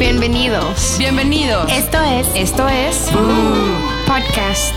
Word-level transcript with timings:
Bienvenidos. 0.00 0.96
Bienvenidos. 0.98 1.70
Esto 1.70 1.98
es. 2.02 2.26
Esto 2.34 2.66
es. 2.66 3.06
Podcast. 4.06 4.74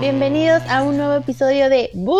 Bienvenidos 0.00 0.62
a 0.70 0.82
un 0.82 0.96
nuevo 0.96 1.12
episodio 1.12 1.68
de 1.68 1.90
Bu- 1.94 2.16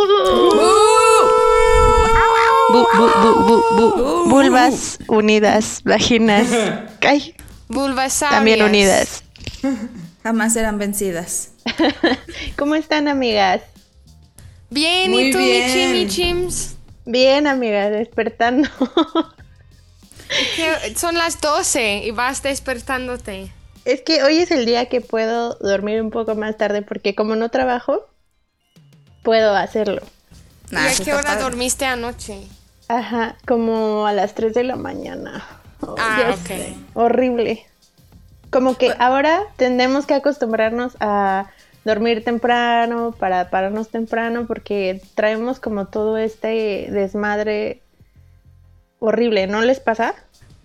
Bu- 2.73 2.87
bu- 2.95 3.13
bu- 3.23 3.47
bu- 3.47 3.65
bu- 3.97 4.29
Vulvas 4.31 4.99
unidas, 5.09 5.81
vaginas 5.85 6.47
ay, 7.01 7.35
Bulbasaurias. 7.69 8.37
también 8.39 8.63
unidas. 8.63 9.25
Jamás 10.23 10.53
serán 10.53 10.77
vencidas. 10.79 11.53
¿Cómo 12.59 12.75
están, 12.75 13.09
amigas? 13.09 13.63
Bien, 14.71 15.11
Muy 15.11 15.25
¿y 15.25 15.33
tú, 15.33 15.39
bien. 15.39 15.67
Michi, 15.67 15.87
Michims? 16.05 16.77
Bien, 17.05 17.47
amigas, 17.47 17.91
despertando. 17.91 18.69
Son 20.97 21.15
las 21.17 21.41
12 21.41 21.99
y 22.05 22.11
vas 22.11 22.43
despertándote. 22.43 23.53
es 23.85 24.01
que 24.03 24.23
hoy 24.23 24.39
es 24.39 24.51
el 24.51 24.65
día 24.65 24.87
que 24.87 25.01
puedo 25.01 25.55
dormir 25.61 26.01
un 26.01 26.11
poco 26.11 26.35
más 26.35 26.57
tarde 26.57 26.83
porque 26.83 27.15
como 27.15 27.37
no 27.37 27.49
trabajo, 27.51 28.07
puedo 29.23 29.55
hacerlo. 29.55 30.03
Nah, 30.71 30.85
¿Y 30.85 30.89
a 30.89 31.05
qué 31.05 31.13
hora 31.13 31.23
padre. 31.25 31.43
dormiste 31.43 31.85
anoche? 31.85 32.39
Ajá, 32.89 33.37
como 33.47 34.07
a 34.07 34.13
las 34.13 34.35
3 34.35 34.55
de 34.55 34.65
la 34.65 34.77
mañana. 34.77 35.45
Oh, 35.81 35.97
Ah, 35.99 36.31
ok. 36.35 36.47
sé, 36.47 36.75
Horrible. 36.95 37.67
Como 38.51 38.77
que 38.77 38.95
ahora 38.99 39.41
tendemos 39.57 40.07
que 40.07 40.15
acostumbrarnos 40.15 40.97
a 41.01 41.47
dormir 41.85 42.23
temprano, 42.25 43.15
para 43.19 43.51
pararnos 43.51 43.89
temprano, 43.91 44.47
porque 44.47 45.01
traemos 45.15 45.59
como 45.61 45.87
todo 45.87 46.17
este 46.19 46.87
desmadre 46.91 47.83
horrible, 48.99 49.47
¿no 49.47 49.61
les 49.63 49.81
pasa? 49.81 50.15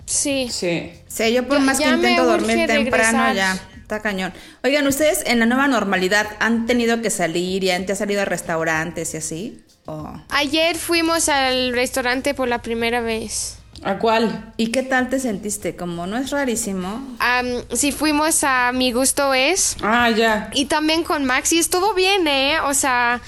Sí. 0.06 0.48
Sí. 0.52 0.92
Sí, 1.08 1.34
yo 1.34 1.48
por 1.48 1.58
Ya- 1.58 1.64
más 1.64 1.80
que 1.80 1.90
intento 1.90 2.26
dormir 2.26 2.68
temprano, 2.68 3.24
regresar. 3.24 3.36
ya 3.36 3.54
está 3.82 4.02
cañón. 4.02 4.34
Oigan, 4.64 4.86
¿ustedes 4.88 5.24
en 5.26 5.40
la 5.40 5.46
nueva 5.46 5.68
normalidad 5.68 6.28
han 6.40 6.66
tenido 6.66 7.02
que 7.02 7.10
salir 7.10 7.64
y 7.64 7.72
han 7.72 7.86
ya 7.86 7.96
salido 7.96 8.22
a 8.22 8.26
restaurantes 8.26 9.14
y 9.14 9.18
así? 9.18 9.64
¿O- 9.86 10.14
Ayer 10.30 10.76
fuimos 10.78 11.30
al 11.30 11.74
restaurante 11.74 12.34
por 12.34 12.48
la 12.48 12.62
primera 12.62 13.02
vez. 13.02 13.58
¿A 13.84 14.00
cuál? 14.00 14.54
¿Y 14.58 14.68
qué 14.68 14.84
tal 14.84 15.10
te 15.10 15.20
sentiste? 15.20 15.76
Como 15.76 16.08
no 16.08 16.18
es 16.18 16.32
rarísimo. 16.32 17.16
Am, 17.20 17.48
sí, 17.74 17.92
fuimos 17.92 18.44
a 18.44 18.72
Mi 18.74 18.92
Gusto 18.92 19.34
Es. 19.34 19.78
Ah, 19.82 20.10
ya. 20.10 20.50
Y 20.54 20.66
también 20.66 21.04
con 21.04 21.26
Max 21.26 21.54
y 21.54 21.60
estuvo 21.60 21.94
bien, 21.94 22.28
¿eh? 22.28 22.60
O 22.62 22.74
sea, 22.74 23.22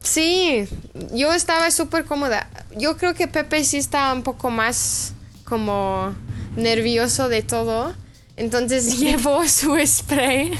sí, 0.00 0.66
yo 1.12 1.32
estaba 1.32 1.70
súper 1.70 2.04
cómoda. 2.04 2.48
Yo 2.76 2.96
creo 2.96 3.14
que 3.14 3.28
Pepe 3.28 3.64
sí 3.64 3.78
está 3.78 4.12
un 4.12 4.22
poco 4.22 4.50
más 4.50 5.12
como 5.44 6.14
nervioso 6.56 7.28
de 7.28 7.42
todo. 7.42 7.94
Entonces 8.36 8.98
llevó 8.98 9.46
su 9.48 9.76
spray. 9.84 10.52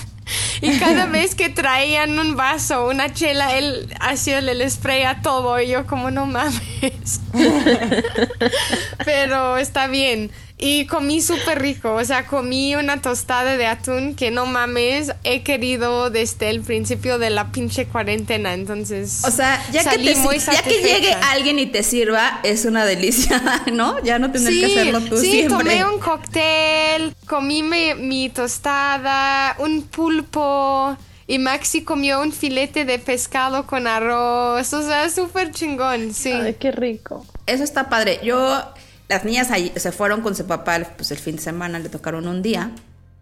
Y 0.60 0.78
cada 0.78 1.06
vez 1.06 1.34
que 1.34 1.48
traían 1.48 2.18
un 2.18 2.36
vaso, 2.36 2.86
una 2.86 3.12
chela, 3.12 3.56
él 3.56 3.92
hacía 4.00 4.38
el 4.38 4.70
spray 4.70 5.02
a 5.02 5.20
todo. 5.20 5.60
Y 5.60 5.68
yo 5.68 5.86
como, 5.86 6.10
no 6.10 6.26
mames. 6.26 7.20
Pero 9.04 9.56
está 9.56 9.86
bien. 9.86 10.30
Y 10.56 10.86
comí 10.86 11.20
súper 11.20 11.60
rico, 11.60 11.94
o 11.94 12.04
sea, 12.04 12.26
comí 12.26 12.76
una 12.76 13.02
tostada 13.02 13.56
de 13.56 13.66
atún 13.66 14.14
que 14.14 14.30
no 14.30 14.46
mames, 14.46 15.12
he 15.24 15.42
querido 15.42 16.10
desde 16.10 16.48
el 16.48 16.60
principio 16.60 17.18
de 17.18 17.30
la 17.30 17.50
pinche 17.50 17.86
cuarentena, 17.86 18.54
entonces... 18.54 19.22
O 19.24 19.32
sea, 19.32 19.60
ya 19.72 19.82
que, 19.82 19.98
te, 19.98 20.14
muy 20.14 20.38
ya 20.38 20.62
que 20.62 20.80
llegue 20.80 21.12
alguien 21.12 21.58
y 21.58 21.66
te 21.66 21.82
sirva, 21.82 22.38
es 22.44 22.66
una 22.66 22.86
delicia, 22.86 23.42
¿no? 23.72 24.00
Ya 24.04 24.20
no 24.20 24.30
tener 24.30 24.52
que 24.52 24.66
hacerlo 24.66 25.00
tú 25.00 25.16
sí, 25.16 25.32
siempre. 25.32 25.58
tomé 25.58 25.84
un 25.86 25.98
cóctel, 25.98 27.16
comí 27.26 27.64
mi, 27.64 27.94
mi 27.94 28.28
tostada, 28.28 29.56
un 29.58 29.82
pulpo 29.82 30.96
y 31.26 31.38
Maxi 31.38 31.82
comió 31.82 32.20
un 32.20 32.32
filete 32.32 32.84
de 32.84 32.98
pescado 32.98 33.66
con 33.66 33.86
arroz, 33.86 34.72
o 34.72 34.82
sea, 34.86 35.08
súper 35.08 35.50
chingón, 35.52 36.12
sí. 36.12 36.32
Ay, 36.32 36.54
qué 36.60 36.70
rico. 36.70 37.26
Eso 37.46 37.64
está 37.64 37.88
padre. 37.88 38.20
Yo, 38.22 38.62
las 39.08 39.24
niñas 39.24 39.50
ahí 39.50 39.72
se 39.76 39.92
fueron 39.92 40.22
con 40.22 40.34
su 40.34 40.46
papá 40.46 40.78
pues 40.96 41.10
el 41.10 41.18
fin 41.18 41.36
de 41.36 41.42
semana, 41.42 41.78
le 41.78 41.88
tocaron 41.88 42.26
un 42.26 42.42
día. 42.42 42.70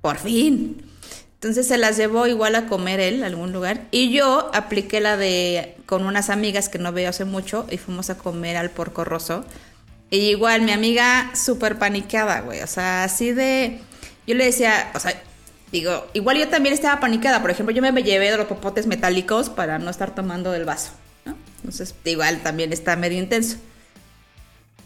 Por 0.01 0.19
fin. 0.19 0.83
Entonces 1.35 1.67
se 1.67 1.77
las 1.77 1.97
llevó 1.97 2.27
igual 2.27 2.55
a 2.55 2.67
comer 2.67 3.01
él 3.01 3.25
a 3.25 3.27
algún 3.27 3.53
lugar. 3.53 3.89
Y 3.91 4.13
yo 4.13 4.51
apliqué 4.55 5.01
la 5.01 5.17
de 5.17 5.77
con 5.87 6.07
unas 6.07 6.31
amigas 6.31 6.69
que 6.69 6.79
no 6.79 6.93
veo 6.93 7.11
hace 7.11 7.25
mucho 7.25 7.67
y 7.71 7.79
fuimos 7.79 8.11
a 8.11 8.19
comer 8.19 8.57
al 8.57 8.71
porco 8.71 9.05
rosso. 9.05 9.45
Y 10.11 10.19
igual 10.31 10.63
mi 10.63 10.73
amiga 10.73 11.33
súper 11.35 11.79
paniqueada, 11.79 12.41
güey. 12.43 12.61
O 12.61 12.67
sea, 12.67 13.05
así 13.05 13.33
de... 13.33 13.81
Yo 14.27 14.37
le 14.37 14.45
decía, 14.45 14.93
o 14.95 15.01
sea, 15.01 15.21
digo, 15.73 16.07
igual 16.13 16.39
yo 16.39 16.49
también 16.49 16.75
estaba 16.75 17.01
paniqueada. 17.01 17.41
Por 17.43 17.51
ejemplo, 17.51 17.75
yo 17.75 17.83
me 17.83 18.03
llevé 18.03 18.31
de 18.31 18.37
los 18.37 18.47
popotes 18.47 18.87
metálicos 18.87 19.51
para 19.51 19.79
no 19.79 19.91
estar 19.91 20.15
tomando 20.15 20.53
del 20.53 20.65
vaso, 20.65 20.93
¿no? 21.25 21.35
Entonces, 21.57 21.95
igual 22.05 22.41
también 22.43 22.73
está 22.73 22.95
medio 22.95 23.19
intenso. 23.19 23.57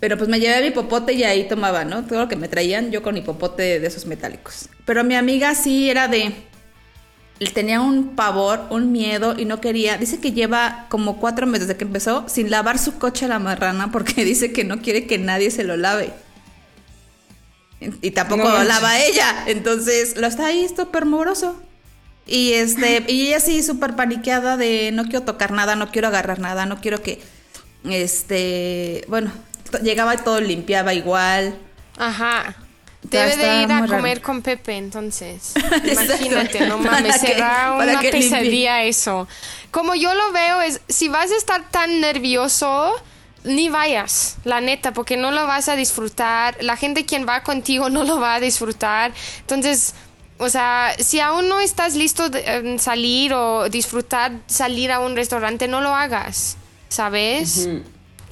Pero 0.00 0.18
pues 0.18 0.28
me 0.28 0.38
llevé 0.38 0.62
mi 0.62 0.70
popote 0.70 1.14
y 1.14 1.24
ahí 1.24 1.48
tomaba, 1.48 1.84
¿no? 1.84 2.04
Todo 2.04 2.20
lo 2.20 2.28
que 2.28 2.36
me 2.36 2.48
traían 2.48 2.90
yo 2.90 3.02
con 3.02 3.14
mi 3.14 3.22
popote 3.22 3.80
de 3.80 3.86
esos 3.86 4.06
metálicos. 4.06 4.68
Pero 4.84 5.04
mi 5.04 5.14
amiga 5.14 5.54
sí 5.54 5.88
era 5.88 6.08
de... 6.08 6.34
Tenía 7.52 7.80
un 7.80 8.16
pavor, 8.16 8.60
un 8.70 8.92
miedo 8.92 9.34
y 9.38 9.44
no 9.44 9.60
quería... 9.60 9.96
Dice 9.96 10.20
que 10.20 10.32
lleva 10.32 10.86
como 10.90 11.18
cuatro 11.18 11.46
meses 11.46 11.68
desde 11.68 11.78
que 11.78 11.84
empezó 11.84 12.28
sin 12.28 12.50
lavar 12.50 12.78
su 12.78 12.98
coche 12.98 13.24
a 13.24 13.28
la 13.28 13.38
marrana 13.38 13.90
porque 13.90 14.24
dice 14.24 14.52
que 14.52 14.64
no 14.64 14.82
quiere 14.82 15.06
que 15.06 15.18
nadie 15.18 15.50
se 15.50 15.64
lo 15.64 15.76
lave. 15.76 16.12
Y 17.80 18.10
tampoco 18.10 18.44
No 18.44 18.50
lo 18.50 18.64
lava 18.64 18.98
ella. 19.00 19.44
Entonces 19.46 20.16
lo 20.16 20.26
está 20.26 20.46
ahí 20.46 20.66
súper 20.74 21.06
moroso. 21.06 21.60
Y 22.26 22.54
este, 22.54 23.04
y 23.08 23.28
ella 23.28 23.40
sí 23.40 23.62
súper 23.62 23.94
paniqueada 23.94 24.56
de 24.56 24.90
no 24.92 25.04
quiero 25.04 25.22
tocar 25.22 25.52
nada, 25.52 25.76
no 25.76 25.92
quiero 25.92 26.08
agarrar 26.08 26.40
nada, 26.40 26.66
no 26.66 26.80
quiero 26.80 27.00
que 27.00 27.20
este, 27.84 29.04
bueno, 29.08 29.30
llegaba 29.82 30.14
y 30.14 30.18
todo 30.18 30.40
limpiaba 30.40 30.94
igual. 30.94 31.56
Ajá. 31.96 32.54
Debe 33.02 33.36
de 33.36 33.62
ir 33.62 33.72
a 33.72 33.80
raro. 33.80 33.96
comer 33.96 34.20
con 34.20 34.42
Pepe, 34.42 34.76
entonces. 34.76 35.54
Imagínate, 35.84 36.66
no 36.66 36.78
mames, 36.78 37.20
será 37.20 37.74
una 37.74 37.86
limpie. 37.86 38.10
pesadilla 38.10 38.82
eso. 38.82 39.28
Como 39.70 39.94
yo 39.94 40.12
lo 40.14 40.32
veo 40.32 40.60
es, 40.60 40.80
si 40.88 41.08
vas 41.08 41.30
a 41.30 41.36
estar 41.36 41.70
tan 41.70 42.00
nervioso, 42.00 42.92
ni 43.44 43.68
vayas, 43.68 44.38
la 44.44 44.60
neta, 44.60 44.92
porque 44.92 45.16
no 45.16 45.30
lo 45.30 45.46
vas 45.46 45.68
a 45.68 45.76
disfrutar. 45.76 46.56
La 46.60 46.76
gente 46.76 47.04
quien 47.04 47.28
va 47.28 47.42
contigo 47.42 47.90
no 47.90 48.02
lo 48.02 48.18
va 48.18 48.34
a 48.34 48.40
disfrutar. 48.40 49.12
Entonces, 49.40 49.94
o 50.38 50.48
sea, 50.48 50.94
si 50.98 51.20
aún 51.20 51.48
no 51.48 51.60
estás 51.60 51.94
listo 51.94 52.28
de 52.28 52.40
em, 52.44 52.78
salir 52.78 53.32
o 53.34 53.68
disfrutar 53.68 54.32
salir 54.46 54.90
a 54.90 55.00
un 55.00 55.16
restaurante, 55.16 55.68
no 55.68 55.80
lo 55.80 55.94
hagas, 55.94 56.56
¿sabes? 56.88 57.68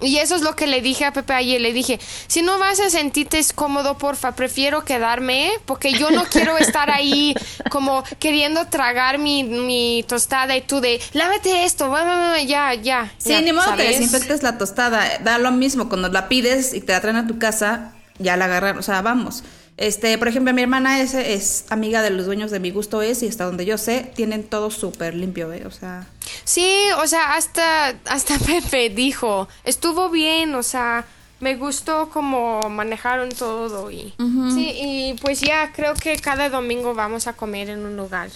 Y 0.01 0.19
eso 0.19 0.35
es 0.35 0.43
lo 0.43 0.55
que 0.57 0.67
le 0.67 0.81
dije 0.81 1.05
a 1.05 1.13
Pepe 1.13 1.33
ayer. 1.33 1.61
Le 1.61 1.73
dije, 1.73 1.99
si 2.27 2.43
no 2.43 2.59
vas 2.59 2.81
a 2.81 2.91
sentirte 2.91 3.41
cómodo, 3.55 3.97
porfa, 3.97 4.33
prefiero 4.33 4.85
quedarme 4.85 5.51
porque 5.65 5.93
yo 5.93 6.11
no 6.11 6.25
quiero 6.25 6.57
estar 6.59 6.91
ahí 6.91 7.35
como 7.71 8.05
queriendo 8.19 8.67
tragar 8.67 9.19
mi, 9.19 9.45
mi 9.45 10.05
tostada 10.07 10.57
y 10.57 10.63
tú 10.63 10.81
de, 10.81 11.01
lávate 11.13 11.65
esto, 11.65 11.89
va, 11.91 12.05
va, 12.05 12.17
va, 12.31 12.43
ya, 12.43 12.75
ya. 12.75 13.13
Sí, 13.19 13.31
ya", 13.31 13.41
ni 13.41 13.53
modo 13.53 13.65
que 13.65 13.71
¿sabes? 13.71 13.99
desinfectes 13.99 14.43
la 14.43 14.59
tostada. 14.59 15.19
Da 15.23 15.39
lo 15.39 15.53
mismo 15.53 15.89
cuando 15.89 16.09
la 16.09 16.29
pides 16.29 16.75
y 16.75 16.81
te 16.81 16.93
la 16.93 17.01
traen 17.01 17.17
a 17.17 17.27
tu 17.27 17.39
casa, 17.39 17.93
ya 18.19 18.37
la 18.37 18.47
agarran, 18.47 18.79
o 18.79 18.83
sea, 18.83 19.03
vamos. 19.03 19.43
Este, 19.77 20.17
por 20.19 20.29
ejemplo, 20.29 20.53
mi 20.53 20.63
hermana 20.63 21.01
es, 21.01 21.15
es 21.15 21.65
amiga 21.69 22.01
de 22.03 22.11
los 22.11 22.27
dueños 22.27 22.51
de 22.53 22.61
mi 22.61 22.71
gusto 22.71 23.03
es 23.03 23.23
y 23.23 23.29
hasta 23.29 23.45
donde 23.45 23.65
yo 23.67 23.77
sé, 23.77 24.13
tienen 24.15 24.45
todo 24.45 24.71
súper 24.71 25.15
limpio, 25.15 25.53
¿eh? 25.53 25.65
O 25.67 25.71
sea, 25.73 26.07
Sí, 26.45 26.77
o 27.03 27.07
sea, 27.07 27.35
hasta, 27.35 27.95
hasta 28.07 28.39
Pepe 28.47 28.91
dijo, 28.91 29.49
estuvo 29.65 30.11
bien, 30.11 30.55
o 30.55 30.63
sea, 30.63 31.05
me 31.41 31.57
gustó 31.57 32.09
como 32.11 32.69
manejaron 32.71 33.31
todo 33.31 33.91
y... 33.91 34.15
Sí, 34.55 34.73
y 34.77 35.15
pues 35.21 35.41
ya 35.41 35.73
creo 35.73 35.95
que 35.95 36.17
cada 36.17 36.49
domingo 36.49 36.95
vamos 36.95 37.27
a 37.27 37.33
comer 37.33 37.71
en 37.71 37.81
un 37.81 37.97
lugar. 37.97 38.31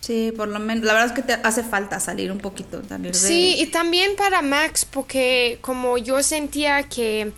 sí, 0.00 0.32
por 0.36 0.48
lo 0.48 0.58
menos, 0.60 0.84
la 0.84 0.92
verdad 0.92 1.08
es 1.08 1.14
que 1.14 1.22
te 1.22 1.32
hace 1.32 1.62
falta 1.64 1.98
salir 1.98 2.30
un 2.30 2.38
poquito, 2.38 2.80
de... 2.80 3.14
Sí, 3.14 3.56
y 3.58 3.66
también 3.66 4.14
para 4.16 4.42
Max, 4.42 4.84
porque 4.84 5.58
como 5.62 5.98
yo 5.98 6.22
sentía 6.22 6.82
que, 6.84 7.32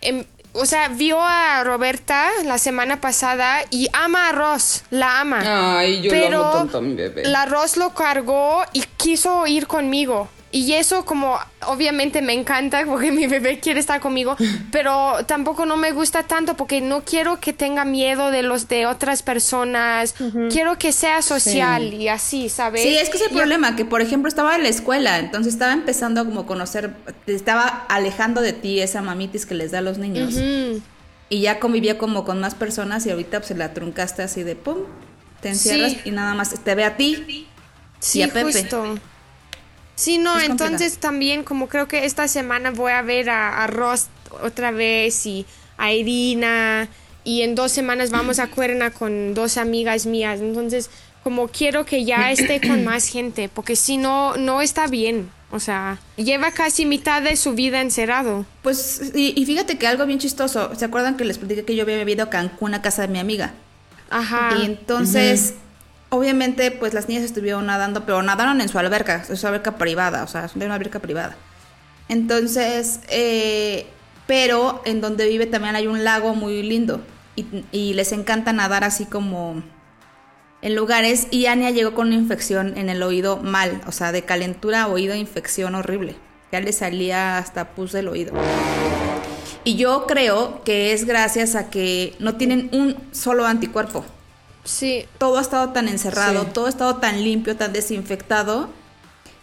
em, 0.00 0.24
o 0.56 0.66
sea, 0.66 0.88
vio 0.88 1.20
a 1.20 1.62
Roberta 1.64 2.28
la 2.44 2.58
semana 2.58 3.00
pasada 3.00 3.58
y 3.70 3.88
ama 3.92 4.28
a 4.28 4.32
Ross, 4.32 4.84
la 4.90 5.20
ama. 5.20 5.78
Ay, 5.78 6.02
yo 6.02 6.10
lo 6.12 6.18
pero 6.18 6.44
amo 6.44 6.52
tanto 6.58 6.78
a 6.78 6.80
mi 6.80 6.94
bebé. 6.94 7.24
La 7.24 7.46
Ross 7.46 7.76
lo 7.76 7.94
cargó 7.94 8.62
y 8.72 8.82
quiso 8.96 9.46
ir 9.46 9.66
conmigo. 9.66 10.28
Y 10.52 10.72
eso 10.74 11.04
como 11.04 11.36
obviamente 11.66 12.22
me 12.22 12.32
encanta 12.32 12.84
porque 12.86 13.10
mi 13.12 13.26
bebé 13.26 13.58
quiere 13.60 13.80
estar 13.80 14.00
conmigo, 14.00 14.36
pero 14.70 15.16
tampoco 15.26 15.66
no 15.66 15.76
me 15.76 15.90
gusta 15.92 16.22
tanto 16.22 16.56
porque 16.56 16.80
no 16.80 17.04
quiero 17.04 17.40
que 17.40 17.52
tenga 17.52 17.84
miedo 17.84 18.30
de 18.30 18.42
los 18.42 18.68
de 18.68 18.86
otras 18.86 19.22
personas. 19.22 20.14
Quiero 20.50 20.78
que 20.78 20.92
sea 20.92 21.20
social 21.20 21.92
y 21.92 22.08
así, 22.08 22.48
¿sabes? 22.48 22.82
Sí, 22.82 22.96
es 22.96 23.10
que 23.10 23.16
es 23.18 23.24
el 23.24 23.32
Y- 23.32 23.34
problema, 23.36 23.76
que 23.76 23.84
por 23.84 24.00
ejemplo 24.00 24.28
estaba 24.28 24.54
en 24.56 24.62
la 24.62 24.68
escuela, 24.68 25.18
entonces 25.18 25.52
estaba 25.54 25.72
empezando 25.72 26.20
a 26.20 26.24
como 26.24 26.46
conocer, 26.46 26.94
te 27.26 27.34
estaba 27.34 27.66
alejando 27.88 28.40
de 28.40 28.52
ti 28.52 28.80
esa 28.80 29.02
mamitis 29.02 29.46
que 29.46 29.54
les 29.54 29.72
da 29.72 29.78
a 29.78 29.82
los 29.82 29.98
niños. 29.98 30.34
Y 31.28 31.40
ya 31.40 31.58
convivía 31.58 31.98
como 31.98 32.24
con 32.24 32.38
más 32.40 32.54
personas 32.54 33.04
y 33.04 33.10
ahorita 33.10 33.38
pues 33.40 33.48
se 33.48 33.56
la 33.56 33.74
truncaste 33.74 34.22
así 34.22 34.44
de 34.44 34.54
pum, 34.54 34.78
te 35.40 35.48
encierras 35.48 35.92
Sí. 35.92 36.00
y 36.04 36.10
nada 36.12 36.34
más 36.34 36.50
te 36.50 36.74
ve 36.76 36.84
a 36.84 36.96
ti. 36.96 37.48
Sí, 37.98 38.22
a 38.22 38.28
Pepe. 38.28 38.52
justo. 38.52 38.94
Sí, 39.96 40.18
no, 40.18 40.36
Es 40.36 40.44
complicado. 40.46 40.70
entonces 40.74 40.98
también 40.98 41.42
como 41.42 41.68
creo 41.68 41.88
que 41.88 42.04
esta 42.04 42.28
semana 42.28 42.70
voy 42.70 42.92
a 42.92 43.02
ver 43.02 43.28
a, 43.30 43.64
a 43.64 43.66
Ross 43.66 44.06
otra 44.42 44.70
vez 44.70 45.26
y 45.26 45.44
a 45.78 45.92
Irina 45.92 46.88
y 47.24 47.42
en 47.42 47.54
dos 47.56 47.72
semanas 47.72 48.10
vamos 48.10 48.38
a 48.38 48.46
Cuerna 48.54 48.90
con 48.90 49.34
dos 49.34 49.56
amigas 49.56 50.06
mías. 50.06 50.40
Entonces 50.40 50.90
como 51.24 51.48
quiero 51.48 51.84
que 51.84 52.04
ya 52.04 52.30
esté 52.30 52.60
con 52.60 52.84
más 52.84 53.08
gente 53.08 53.48
porque 53.48 53.74
si 53.74 53.96
no, 53.96 54.36
no 54.36 54.62
está 54.62 54.86
bien. 54.86 55.34
O 55.52 55.60
sea, 55.60 55.98
lleva 56.16 56.50
casi 56.50 56.86
mitad 56.86 57.22
de 57.22 57.36
su 57.36 57.54
vida 57.54 57.80
encerrado. 57.80 58.44
Pues, 58.62 59.12
y, 59.14 59.32
y 59.40 59.46
fíjate 59.46 59.78
que 59.78 59.86
algo 59.86 60.04
bien 60.04 60.18
chistoso, 60.18 60.74
¿se 60.74 60.84
acuerdan 60.84 61.16
que 61.16 61.24
les 61.24 61.38
platiqué 61.38 61.64
que 61.64 61.76
yo 61.76 61.84
había 61.84 61.96
vivido 61.98 62.24
a 62.24 62.30
Cancún 62.30 62.74
a 62.74 62.82
casa 62.82 63.02
de 63.02 63.08
mi 63.08 63.20
amiga? 63.20 63.54
Ajá. 64.10 64.56
Y 64.60 64.66
entonces, 64.66 65.54
obviamente, 66.10 66.70
pues 66.70 66.94
las 66.94 67.08
niñas 67.08 67.24
estuvieron 67.24 67.66
nadando, 67.66 68.04
pero 68.04 68.22
nadaron 68.22 68.60
en 68.60 68.68
su 68.68 68.78
alberca, 68.78 69.24
en 69.28 69.36
su 69.36 69.46
alberca 69.46 69.76
privada, 69.76 70.22
o 70.22 70.26
sea, 70.26 70.50
de 70.54 70.64
una 70.64 70.74
alberca 70.74 71.00
privada. 71.00 71.36
Entonces, 72.08 73.00
eh, 73.08 73.86
pero 74.26 74.82
en 74.84 75.00
donde 75.00 75.28
vive 75.28 75.46
también 75.46 75.76
hay 75.76 75.86
un 75.86 76.04
lago 76.04 76.34
muy 76.34 76.62
lindo 76.62 77.00
y, 77.72 77.94
les 77.94 78.12
encanta 78.12 78.52
nadar 78.52 78.82
así 78.82 79.04
como 79.04 79.62
en 80.62 80.74
lugares 80.74 81.28
y 81.30 81.46
Ania 81.46 81.70
llegó 81.70 81.94
con 81.94 82.08
una 82.08 82.16
infección 82.16 82.78
en 82.78 82.88
el 82.88 83.02
oído 83.02 83.36
mal, 83.36 83.82
o 83.86 83.92
sea, 83.92 84.10
de 84.10 84.22
calentura, 84.22 84.88
oído, 84.88 85.14
infección 85.14 85.74
horrible. 85.74 86.16
Ya 86.50 86.60
le 86.60 86.72
salía 86.72 87.38
hasta 87.38 87.70
pus 87.70 87.92
del 87.92 88.08
oído. 88.08 88.32
Y 89.64 89.76
yo 89.76 90.06
creo 90.06 90.62
que 90.64 90.92
es 90.92 91.04
gracias 91.04 91.56
a 91.56 91.70
que 91.70 92.14
no 92.20 92.36
tienen 92.36 92.70
un 92.72 92.96
solo 93.12 93.46
anticuerpo 93.46 94.04
Sí, 94.66 95.06
todo 95.18 95.38
ha 95.38 95.40
estado 95.40 95.70
tan 95.72 95.88
encerrado, 95.88 96.42
Sí. 96.44 96.48
todo 96.52 96.66
ha 96.66 96.68
estado 96.68 96.96
tan 96.96 97.22
limpio, 97.24 97.56
tan 97.56 97.72
desinfectado, 97.72 98.68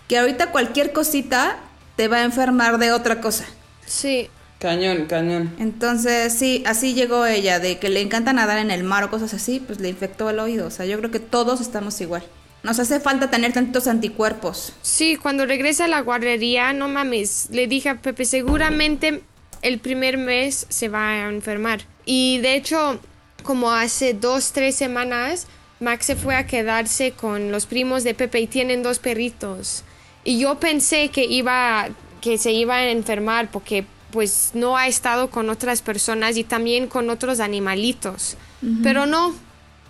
que 0.08 0.18
ahorita 0.20 0.52
cualquier 0.52 0.92
cosita 0.94 1.58
te 1.96 2.08
va 2.08 2.18
a 2.18 2.24
enfermar 2.24 2.78
de 2.78 2.92
otra 2.92 3.20
cosa. 3.22 3.46
sí. 3.86 4.30
Cañón, 4.60 5.08
cañón. 5.08 5.54
Entonces, 5.60 6.32
sí, 6.40 6.64
así 6.66 6.94
llegó 6.94 7.26
ella, 7.26 7.60
de 7.60 7.80
que 7.80 7.90
le 7.90 8.00
encanta 8.00 8.32
nadar 8.32 8.60
en 8.60 8.72
el 8.72 8.86
mar 8.86 9.04
o 9.04 9.10
cosas 9.10 9.34
así, 9.34 9.60
pues 9.60 9.82
le 9.82 9.90
infectó 9.90 10.30
el 10.30 10.40
oído. 10.40 10.68
O 10.68 10.72
sea, 10.72 10.86
yo 10.86 10.98
creo 11.00 11.12
que 11.12 11.20
todos 11.20 11.60
estamos 11.60 12.00
igual. 12.00 12.24
Nos 12.64 12.80
hace 12.80 13.02
falta 13.02 13.30
tener 13.30 13.52
tantos 13.52 13.88
anticuerpos. 13.88 14.72
Sí, 14.82 15.18
cuando 15.18 15.46
regresa 15.46 15.84
a 15.84 15.88
la 15.90 16.00
guardería, 16.00 16.72
no 16.72 16.88
mames, 16.88 17.50
le 17.52 17.68
dije 17.68 17.90
a 17.90 17.96
Pepe, 18.02 18.24
seguramente 18.24 19.22
el 19.64 19.80
primer 19.80 20.18
mes 20.18 20.66
se 20.70 20.88
va 20.88 21.10
a 21.10 21.30
enfermar. 21.30 21.82
Y 22.06 22.38
de 22.38 22.56
hecho, 22.56 23.02
como 23.44 23.72
hace 23.72 24.14
dos, 24.14 24.52
tres 24.52 24.76
semanas, 24.76 25.48
Max 25.80 26.06
se 26.08 26.16
fue 26.16 26.36
a 26.36 26.48
quedarse 26.48 27.12
con 27.12 27.52
los 27.52 27.66
primos 27.66 28.04
de 28.04 28.14
Pepe 28.14 28.40
y 28.40 28.48
tienen 28.48 28.82
dos 28.84 29.00
perritos. 29.00 29.84
Y 30.24 30.40
yo 30.40 30.60
pensé 30.60 31.10
que 31.10 31.26
iba, 31.26 31.90
que 32.22 32.38
se 32.38 32.52
iba 32.54 32.76
a 32.76 32.90
enfermar 32.90 33.52
porque 33.52 33.86
pues 34.12 34.52
no 34.54 34.78
ha 34.78 34.88
estado 34.88 35.30
con 35.30 35.50
otras 35.50 35.82
personas 35.82 36.38
y 36.38 36.44
también 36.44 36.88
con 36.88 37.10
otros 37.10 37.40
animalitos. 37.40 38.38
Pero 38.84 39.06
no, 39.06 39.34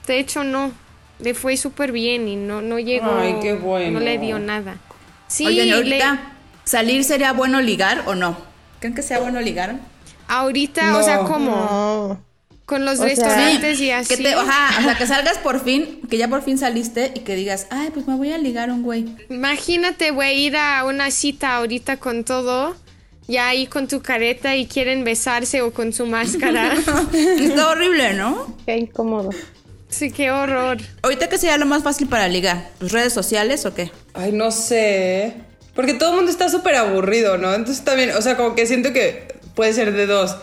de 0.07 0.19
hecho 0.19 0.43
no. 0.43 0.71
Le 1.19 1.33
fue 1.35 1.55
súper 1.57 1.91
bien 1.91 2.27
y 2.27 2.35
no, 2.35 2.61
no 2.61 2.79
llegó. 2.79 3.13
Ay, 3.15 3.35
qué 3.41 3.53
bueno. 3.53 3.99
No 3.99 4.05
le 4.05 4.17
dio 4.17 4.39
nada. 4.39 4.77
Sí, 5.27 5.45
Oigan, 5.45 5.67
¿y 5.67 5.69
le- 5.69 5.75
ahorita 5.75 6.31
salir 6.63 7.03
sería 7.03 7.33
bueno 7.33 7.61
ligar 7.61 8.03
o 8.07 8.15
no? 8.15 8.35
¿Creen 8.79 8.95
que 8.95 9.03
sea 9.03 9.19
bueno 9.19 9.39
ligar? 9.41 9.75
ahorita, 10.27 10.97
o 10.97 11.03
sea, 11.03 11.17
No. 11.17 11.27
como 11.27 11.51
No. 11.55 12.23
Con 12.73 12.85
los 12.85 12.95
O 12.99 13.03
sea, 13.03 13.09
restaurantes 13.09 13.79
y 13.81 13.91
así. 13.91 14.15
Que 14.15 14.23
te, 14.23 14.33
ajá, 14.33 14.79
o 14.79 14.81
sea, 14.81 14.97
que 14.97 15.05
salgas 15.13 15.37
por 15.37 15.63
fin, 15.63 16.01
que 16.09 16.17
ya 16.17 16.27
por 16.27 16.41
fin 16.41 16.57
saliste 16.57 17.11
y 17.13 17.19
que 17.19 17.35
digas, 17.35 17.67
ay, 17.69 17.91
pues 17.93 18.07
me 18.07 18.15
voy 18.15 18.31
a 18.31 18.39
ligar 18.39 18.71
a 18.71 18.73
un 18.73 18.81
güey. 18.81 19.05
Imagínate, 19.29 20.09
güey, 20.09 20.39
ir 20.39 20.57
a 20.57 20.83
una 20.85 21.11
cita 21.11 21.57
ahorita 21.57 21.97
con 21.97 22.23
todo, 22.23 22.75
ya 23.27 23.49
ahí 23.49 23.67
con 23.67 23.87
tu 23.87 24.01
careta 24.01 24.55
y 24.55 24.65
quieren 24.65 25.03
besarse 25.03 25.61
o 25.61 25.71
con 25.71 25.93
su 25.93 26.07
máscara. 26.07 26.73
Está 27.13 27.69
horrible, 27.69 28.15
¿no? 28.15 28.57
Qué 28.65 28.75
incómodo. 28.75 29.29
sí, 29.87 30.09
qué 30.09 30.31
horror. 30.31 30.77
Ahorita 31.03 31.29
que 31.29 31.37
sería 31.37 31.59
lo 31.59 31.67
más 31.67 31.83
fácil 31.83 32.07
para 32.07 32.27
ligar, 32.27 32.71
¿tus 32.79 32.91
redes 32.91 33.13
sociales 33.13 33.67
o 33.67 33.75
qué? 33.75 33.91
Ay, 34.15 34.31
no 34.31 34.49
sé. 34.49 35.35
Porque 35.75 35.93
todo 35.93 36.09
el 36.09 36.15
mundo 36.15 36.31
está 36.31 36.49
súper 36.49 36.73
aburrido, 36.73 37.37
¿no? 37.37 37.53
Entonces 37.53 37.85
también, 37.85 38.15
o 38.17 38.21
sea, 38.23 38.35
como 38.35 38.55
que 38.55 38.65
siento 38.65 38.93
que 38.93 39.27
puede 39.53 39.73
ser 39.73 39.93
de 39.93 40.07
dos. 40.07 40.37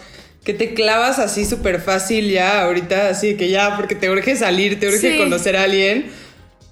Que 0.44 0.54
te 0.54 0.72
clavas 0.74 1.18
así 1.18 1.44
súper 1.44 1.80
fácil 1.80 2.30
ya 2.30 2.62
ahorita, 2.62 3.08
así 3.08 3.36
que 3.36 3.50
ya, 3.50 3.76
porque 3.76 3.94
te 3.94 4.10
urge 4.10 4.36
salir, 4.36 4.80
te 4.80 4.88
urge 4.88 5.12
Sí. 5.12 5.18
conocer 5.18 5.56
a 5.56 5.64
alguien. 5.64 6.10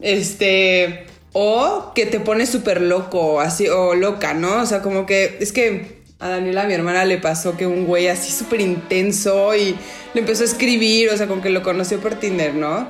Este. 0.01 1.05
O 1.33 1.93
que 1.95 2.07
te 2.07 2.21
pones 2.21 2.49
súper 2.49 2.81
loco, 2.81 3.41
así, 3.41 3.69
o 3.69 3.95
loca, 3.95 4.33
¿no? 4.35 4.63
O 4.63 4.67
sea, 4.67 4.81
como 4.81 5.05
que 5.07 5.37
es 5.41 5.53
que 5.53 5.99
a 6.19 6.29
Daniela, 6.31 6.65
mi 6.65 6.73
hermana, 6.75 7.05
le 7.05 7.19
pasó 7.19 7.57
que 7.57 7.67
un 7.67 7.85
güey 7.87 8.09
así 8.09 8.33
súper 8.33 8.61
intenso 8.61 9.55
y 9.55 9.77
le 10.15 10.21
empezó 10.21 10.43
a 10.43 10.47
escribir, 10.47 11.11
o 11.11 11.17
sea, 11.17 11.27
como 11.29 11.43
que 11.43 11.51
lo 11.51 11.63
conoció 11.63 12.01
por 12.01 12.15
Tinder, 12.15 12.55
¿no? 12.55 12.89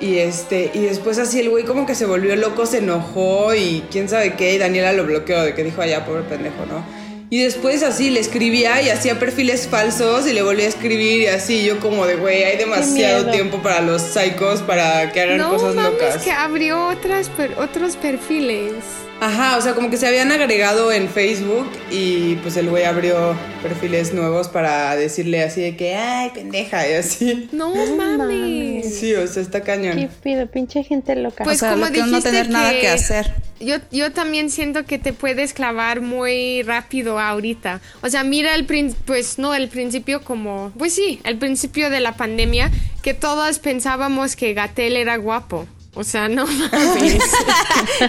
Y 0.00 0.16
este, 0.18 0.70
y 0.74 0.80
después 0.80 1.18
así 1.18 1.40
el 1.40 1.50
güey 1.50 1.64
como 1.64 1.84
que 1.86 1.94
se 1.94 2.06
volvió 2.06 2.34
loco, 2.36 2.66
se 2.66 2.78
enojó 2.78 3.54
y 3.54 3.84
quién 3.90 4.08
sabe 4.08 4.34
qué, 4.34 4.54
y 4.54 4.58
Daniela 4.58 4.92
lo 4.92 5.04
bloqueó 5.04 5.42
de 5.42 5.54
que 5.54 5.62
dijo, 5.62 5.82
allá, 5.82 6.04
pobre 6.04 6.22
pendejo, 6.22 6.66
¿no? 6.66 6.84
Y 7.30 7.42
después 7.42 7.82
así 7.82 8.08
le 8.08 8.20
escribía 8.20 8.80
y 8.80 8.88
hacía 8.88 9.18
perfiles 9.18 9.68
falsos 9.68 10.26
y 10.26 10.32
le 10.32 10.42
volvía 10.42 10.64
a 10.64 10.68
escribir 10.68 11.22
y 11.22 11.26
así 11.26 11.62
yo 11.64 11.78
como 11.78 12.06
de, 12.06 12.16
güey, 12.16 12.42
hay 12.44 12.56
demasiado 12.56 13.30
tiempo 13.30 13.58
para 13.62 13.80
los 13.82 14.00
psicos 14.00 14.62
para 14.62 15.12
que 15.12 15.20
hagan 15.20 15.36
No 15.38 15.50
cosas 15.50 15.74
mames, 15.74 15.92
locas. 15.92 16.22
que 16.22 16.30
abrió 16.30 16.86
otras 16.88 17.28
per- 17.28 17.54
otros 17.58 17.96
perfiles. 17.96 18.72
Ajá, 19.20 19.56
o 19.56 19.60
sea, 19.60 19.74
como 19.74 19.90
que 19.90 19.96
se 19.96 20.06
habían 20.06 20.30
agregado 20.30 20.92
en 20.92 21.08
Facebook 21.08 21.68
y 21.90 22.36
pues 22.36 22.56
el 22.56 22.70
güey 22.70 22.84
abrió 22.84 23.36
perfiles 23.64 24.14
nuevos 24.14 24.46
para 24.48 24.94
decirle 24.94 25.42
así 25.42 25.60
de 25.60 25.76
que, 25.76 25.96
ay, 25.96 26.30
pendeja, 26.32 26.88
y 26.88 26.92
así. 26.94 27.48
No, 27.50 27.74
mames. 27.96 28.96
Sí, 28.98 29.14
o 29.14 29.26
sea, 29.26 29.42
está 29.42 29.60
¿Qué 29.60 29.66
cañón. 29.66 30.08
pido? 30.22 30.46
Pinche 30.46 30.84
gente 30.84 31.16
loca. 31.16 31.42
Pues 31.42 31.56
o 31.56 31.60
sea, 31.60 31.70
como 31.72 31.86
lo 31.86 31.92
que 31.92 32.02
no 32.02 32.22
tener 32.22 32.48
nada 32.48 32.70
que 32.78 32.86
hacer. 32.88 33.34
Yo, 33.58 33.78
yo 33.90 34.12
también 34.12 34.50
siento 34.50 34.84
que 34.84 35.00
te 35.00 35.12
puedes 35.12 35.52
clavar 35.52 36.00
muy 36.00 36.62
rápido 36.62 37.18
ahorita. 37.18 37.80
O 38.02 38.08
sea, 38.08 38.22
mira 38.22 38.54
el 38.54 38.66
prin- 38.66 38.94
pues 39.04 39.40
no, 39.40 39.52
el 39.52 39.68
principio 39.68 40.22
como, 40.22 40.70
pues 40.78 40.94
sí, 40.94 41.18
el 41.24 41.38
principio 41.38 41.90
de 41.90 41.98
la 41.98 42.12
pandemia, 42.16 42.70
que 43.02 43.14
todas 43.14 43.58
pensábamos 43.58 44.36
que 44.36 44.54
Gatel 44.54 44.96
era 44.96 45.16
guapo. 45.16 45.66
O 45.98 46.04
sea, 46.04 46.28
no 46.28 46.46
mames. 46.72 47.18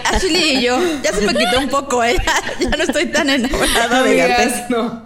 Ashley 0.04 0.58
y 0.58 0.62
yo, 0.62 0.78
ya 1.02 1.12
se 1.12 1.22
me 1.26 1.34
quitó 1.34 1.58
un 1.58 1.68
poco, 1.68 2.04
¿eh? 2.04 2.14
Ya 2.60 2.68
no 2.70 2.84
estoy 2.84 3.06
tan 3.06 3.28
enamorada 3.28 4.04
de. 4.04 4.22
Amigas, 4.22 4.70
no. 4.70 5.04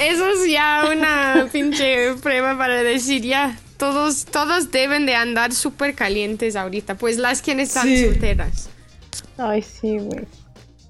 Eso 0.00 0.28
es 0.30 0.50
ya 0.50 0.88
una 0.92 1.48
pinche 1.52 2.14
prueba 2.14 2.58
para 2.58 2.82
decir 2.82 3.22
ya. 3.22 3.56
Todos, 3.76 4.24
todos 4.24 4.72
deben 4.72 5.06
de 5.06 5.14
andar 5.14 5.52
súper 5.52 5.94
calientes 5.94 6.56
ahorita, 6.56 6.96
pues 6.96 7.18
las 7.18 7.40
quienes 7.40 7.68
están 7.68 7.86
Sí. 7.86 8.04
solteras. 8.04 8.70
Ay, 9.38 9.62
sí, 9.62 9.98
güey. 9.98 10.26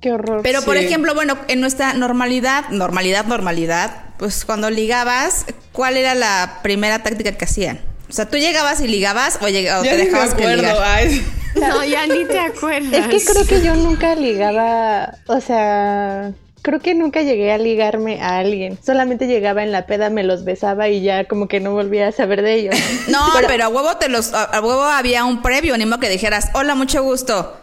Qué 0.01 0.13
horror. 0.13 0.41
Pero, 0.43 0.63
por 0.63 0.79
ejemplo, 0.79 1.15
bueno, 1.15 1.37
en 1.49 1.61
nuestra 1.61 1.93
normalidad, 1.93 2.71
normalidad, 2.71 3.27
normalidad, 3.27 4.07
pues 4.19 4.47
cuando 4.47 4.71
ligabas, 4.71 5.45
¿cuál 5.73 5.99
era 5.99 6.15
la 6.15 6.61
primera 6.63 7.03
táctica 7.03 7.33
que 7.33 7.45
hacían? 7.45 7.92
O 8.13 8.15
sea, 8.15 8.27
¿tú 8.29 8.37
llegabas 8.37 8.83
y 8.83 8.89
ligabas 8.89 9.39
o, 9.41 9.47
lleg- 9.49 9.81
o 9.81 9.83
Ya 9.83 9.93
te 9.93 9.97
ni 9.97 10.03
me 10.03 10.05
dejabas 10.11 10.35
que 10.35 10.43
acuerdo, 10.45 10.63
ligar? 10.63 10.77
ay. 10.85 11.27
No, 11.55 11.83
ya 11.85 12.07
ni 12.07 12.27
te 12.27 12.39
acuerdas. 12.41 12.93
Es 13.13 13.25
que 13.25 13.33
creo 13.33 13.47
que 13.47 13.63
yo 13.67 13.75
nunca 13.75 14.15
ligaba, 14.15 15.15
o 15.27 15.41
sea, 15.41 16.33
creo 16.61 16.81
que 16.81 16.95
nunca 16.95 17.23
llegué 17.23 17.53
a 17.53 17.57
ligarme 17.59 18.21
a 18.23 18.37
alguien. 18.39 18.79
Solamente 18.85 19.27
llegaba 19.27 19.63
en 19.63 19.73
la 19.73 19.87
peda, 19.87 20.11
me 20.11 20.25
los 20.25 20.45
besaba 20.45 20.89
y 20.89 21.01
ya 21.01 21.25
como 21.25 21.49
que 21.49 21.59
no 21.61 21.73
volvía 21.73 22.09
a 22.09 22.13
saber 22.13 22.43
de 22.43 22.55
ellos. 22.55 22.75
No, 23.09 23.19
pero, 23.47 23.65
a 23.65 23.69
huevo 23.69 23.97
te 23.97 24.09
los, 24.11 24.35
a, 24.35 24.45
a 24.45 24.61
huevo 24.61 24.83
había 24.83 25.25
un 25.25 25.41
previo, 25.43 25.77
ni 25.79 25.87
modo 25.87 26.01
que 26.01 26.09
dijeras, 26.11 26.49
hola, 26.55 26.75
mucho 26.75 27.03
gusto, 27.03 27.57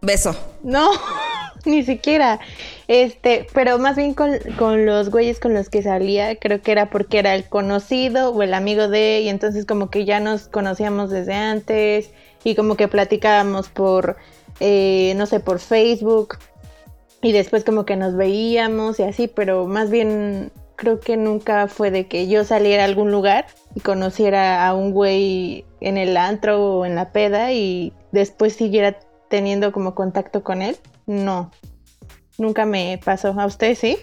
beso. 0.00 0.36
No, 0.62 0.90
ni 1.70 1.84
siquiera. 1.84 2.40
Este, 2.88 3.46
pero 3.52 3.78
más 3.78 3.96
bien 3.96 4.14
con, 4.14 4.38
con 4.58 4.86
los 4.86 5.10
güeyes 5.10 5.38
con 5.38 5.54
los 5.54 5.68
que 5.68 5.82
salía, 5.82 6.36
creo 6.36 6.62
que 6.62 6.72
era 6.72 6.90
porque 6.90 7.18
era 7.18 7.34
el 7.34 7.48
conocido 7.48 8.30
o 8.30 8.42
el 8.42 8.54
amigo 8.54 8.88
de, 8.88 9.20
y 9.20 9.28
entonces 9.28 9.66
como 9.66 9.90
que 9.90 10.04
ya 10.04 10.20
nos 10.20 10.48
conocíamos 10.48 11.10
desde 11.10 11.34
antes 11.34 12.10
y 12.44 12.54
como 12.54 12.76
que 12.76 12.88
platicábamos 12.88 13.68
por 13.68 14.16
eh, 14.60 15.14
no 15.16 15.26
sé, 15.26 15.40
por 15.40 15.60
Facebook. 15.60 16.38
Y 17.22 17.32
después 17.32 17.64
como 17.64 17.84
que 17.84 17.96
nos 17.96 18.14
veíamos 18.16 19.00
y 19.00 19.02
así, 19.02 19.26
pero 19.26 19.66
más 19.66 19.90
bien 19.90 20.52
creo 20.76 21.00
que 21.00 21.16
nunca 21.16 21.66
fue 21.66 21.90
de 21.90 22.06
que 22.06 22.28
yo 22.28 22.44
saliera 22.44 22.84
a 22.84 22.86
algún 22.86 23.10
lugar 23.10 23.46
y 23.74 23.80
conociera 23.80 24.66
a 24.66 24.74
un 24.74 24.92
güey 24.92 25.64
en 25.80 25.98
el 25.98 26.16
antro 26.16 26.78
o 26.78 26.86
en 26.86 26.94
la 26.94 27.10
peda 27.10 27.52
y 27.52 27.92
después 28.12 28.52
siguiera 28.52 29.00
teniendo 29.28 29.72
como 29.72 29.94
contacto 29.94 30.42
con 30.42 30.62
él. 30.62 30.76
No, 31.06 31.50
nunca 32.38 32.64
me 32.66 33.00
pasó. 33.04 33.28
¿A 33.38 33.46
usted 33.46 33.76
sí? 33.76 33.96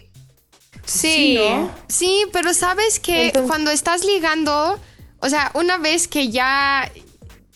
Sí, 0.86 1.36
¿no? 1.38 1.72
sí, 1.88 2.26
pero 2.32 2.54
sabes 2.54 3.00
que 3.00 3.28
Entonces- 3.28 3.50
cuando 3.50 3.72
estás 3.72 4.06
ligando, 4.06 4.80
o 5.20 5.30
sea, 5.30 5.52
una 5.56 5.78
vez 5.78 6.08
que 6.08 6.30
ya 6.30 6.92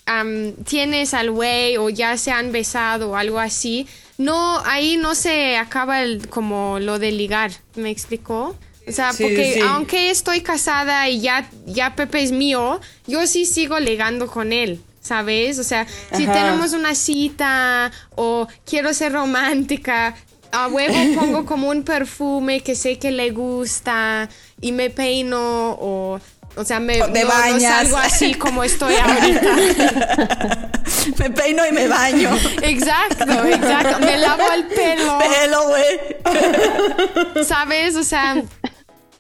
am, 0.06 0.54
tienes 0.66 1.14
al 1.14 1.30
güey 1.32 1.78
o 1.78 1.90
ya 1.90 2.18
se 2.18 2.32
han 2.32 2.52
besado 2.52 3.12
o 3.12 3.16
algo 3.16 3.40
así, 3.40 3.88
no, 4.18 4.60
ahí 4.66 4.98
no 4.98 5.14
se 5.16 5.58
acaba 5.58 6.02
el, 6.02 6.28
como 6.30 6.80
lo 6.80 6.98
de 6.98 7.12
ligar, 7.12 7.52
¿me 7.76 7.90
explicó? 7.92 8.56
O 8.88 8.92
sea, 8.92 9.14
Sí, 9.14 9.22
porque 9.24 9.54
sí. 9.54 9.60
aunque 9.62 10.10
estoy 10.10 10.42
casada 10.42 11.08
y 11.10 11.22
ya, 11.22 11.48
ya 11.68 11.96
Pepe 11.96 12.24
es 12.24 12.32
mío, 12.32 12.80
yo 13.06 13.28
sí 13.28 13.46
sigo 13.46 13.80
ligando 13.80 14.26
con 14.26 14.52
él. 14.52 14.82
¿Sabes? 15.02 15.58
O 15.60 15.64
sea, 15.64 15.88
si 16.16 16.26
tenemos 16.28 16.74
una 16.74 16.94
cita 16.96 17.92
o 18.16 18.48
quiero 18.66 18.94
ser 18.94 19.14
romántica, 19.14 20.16
a 20.52 20.68
huevo 20.68 20.96
pongo 21.20 21.46
como 21.46 21.70
un 21.70 21.84
perfume 21.84 22.62
que 22.62 22.76
sé 22.76 23.00
que 23.00 23.12
le 23.12 23.32
gusta 23.32 24.28
y 24.62 24.72
me 24.72 24.90
peino 24.90 25.40
o, 25.80 26.20
o 26.56 26.64
sea, 26.66 26.80
me 26.80 27.02
O 27.02 27.08
no- 27.08 27.14
no 27.14 27.60
salgo 27.60 27.98
así 27.98 28.34
como 28.34 28.64
estoy 28.64 28.96
ahorita. 29.02 30.70
Me 31.18 31.30
peino 31.30 31.66
y 31.66 31.72
me 31.72 31.88
baño. 31.88 32.36
exacto, 32.62 33.46
exacto. 33.46 34.00
Me 34.00 34.18
lavo 34.18 34.44
el 34.54 34.66
pelo. 34.68 35.18
Pelo, 35.20 35.68
güey. 35.70 37.46
¿Sabes? 37.46 37.96
O 37.96 38.04
sea, 38.04 38.42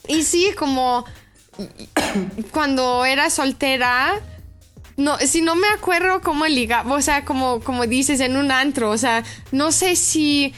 y 0.07 0.24
sí, 0.24 0.51
como 0.57 1.05
cuando 2.51 3.05
era 3.05 3.29
soltera, 3.29 4.19
no, 4.99 5.17
si 5.19 5.41
no 5.41 5.55
me 5.55 5.67
acuerdo 5.69 6.21
cómo 6.21 6.45
ligaba, 6.45 6.93
o 6.93 7.01
sea, 7.01 7.25
como, 7.25 7.61
como 7.61 7.87
dices 7.87 8.19
en 8.19 8.37
un 8.37 8.51
antro, 8.51 8.89
o 8.91 8.97
sea, 8.97 9.23
no 9.51 9.71
sé 9.71 9.95
si 9.95 10.53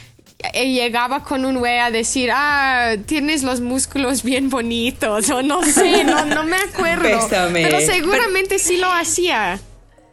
eh, 0.53 0.71
llegaba 0.71 1.23
con 1.23 1.45
un 1.45 1.59
güey 1.59 1.77
a 1.77 1.91
decir, 1.91 2.31
ah, 2.33 2.95
tienes 3.05 3.43
los 3.43 3.61
músculos 3.61 4.23
bien 4.23 4.49
bonitos, 4.49 5.29
o 5.29 5.43
no 5.43 5.63
sé, 5.63 6.03
no, 6.03 6.25
no 6.25 6.43
me 6.43 6.57
acuerdo. 6.57 7.03
Bésame. 7.03 7.61
Pero 7.61 7.79
seguramente 7.81 8.59
sí 8.59 8.77
lo 8.77 8.91
hacía. 8.91 9.59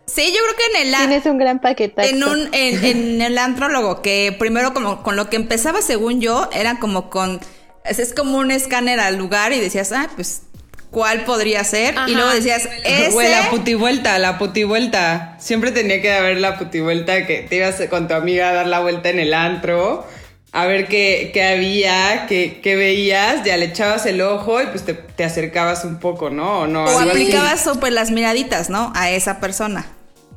Sí, 0.07 0.33
yo 0.35 0.41
creo 0.43 0.57
que 0.57 0.79
en 0.79 0.87
el 0.87 0.95
Tienes 0.97 1.27
un 1.27 1.39
gran 1.39 1.61
paquete. 1.61 2.09
en 2.09 2.25
un 2.25 2.49
en, 2.53 2.85
en 2.85 3.23
el 3.23 3.37
antrólogo 3.37 4.01
que 4.01 4.35
primero 4.39 4.73
como 4.73 5.03
con 5.03 5.17
lo 5.17 5.29
que 5.29 5.37
empezaba 5.37 5.83
según 5.83 6.21
yo 6.21 6.49
era 6.53 6.79
como 6.79 7.11
con 7.11 7.41
es, 7.85 7.99
es 7.99 8.15
como 8.15 8.39
un 8.39 8.51
escáner 8.51 9.01
al 9.01 9.17
lugar 9.17 9.53
y 9.53 9.61
decías 9.61 9.93
ah 9.93 10.09
pues 10.17 10.45
cuál 10.91 11.25
podría 11.25 11.63
ser 11.65 11.99
Ajá. 11.99 12.09
y 12.09 12.15
luego 12.15 12.31
decías 12.31 12.69
ese 12.85 13.11
Güey, 13.11 13.31
la 13.31 13.51
putivuelta, 13.51 14.19
la 14.19 14.39
putivuelta. 14.39 15.37
Siempre 15.39 15.71
tenía 15.71 16.01
que 16.01 16.13
haber 16.13 16.39
la 16.39 16.59
putivuelta 16.59 17.27
que 17.27 17.43
te 17.43 17.57
ibas 17.57 17.77
con 17.91 18.09
tu 18.09 18.15
amiga 18.15 18.51
a 18.51 18.53
dar 18.53 18.67
la 18.67 18.81
vuelta 18.81 19.09
en 19.11 19.19
el 19.19 19.35
antro, 19.35 20.07
a 20.53 20.67
ver 20.67 20.89
qué, 20.89 21.31
qué 21.35 21.45
había, 21.45 22.27
qué, 22.27 22.61
qué 22.63 22.75
veías, 22.77 23.45
ya 23.45 23.57
le 23.57 23.67
echabas 23.67 24.07
el 24.07 24.21
ojo 24.23 24.63
y 24.63 24.67
pues 24.67 24.85
te, 24.85 24.95
te 24.95 25.25
acercabas 25.25 25.85
un 25.85 25.99
poco, 25.99 26.31
¿no? 26.31 26.61
O, 26.61 26.67
no, 26.67 26.85
o 26.85 26.99
así. 27.01 27.09
aplicabas 27.11 27.63
súper 27.63 27.93
las 27.93 28.11
miraditas 28.11 28.71
no 28.71 28.93
a 28.97 29.11
esa 29.11 29.41
persona 29.41 29.87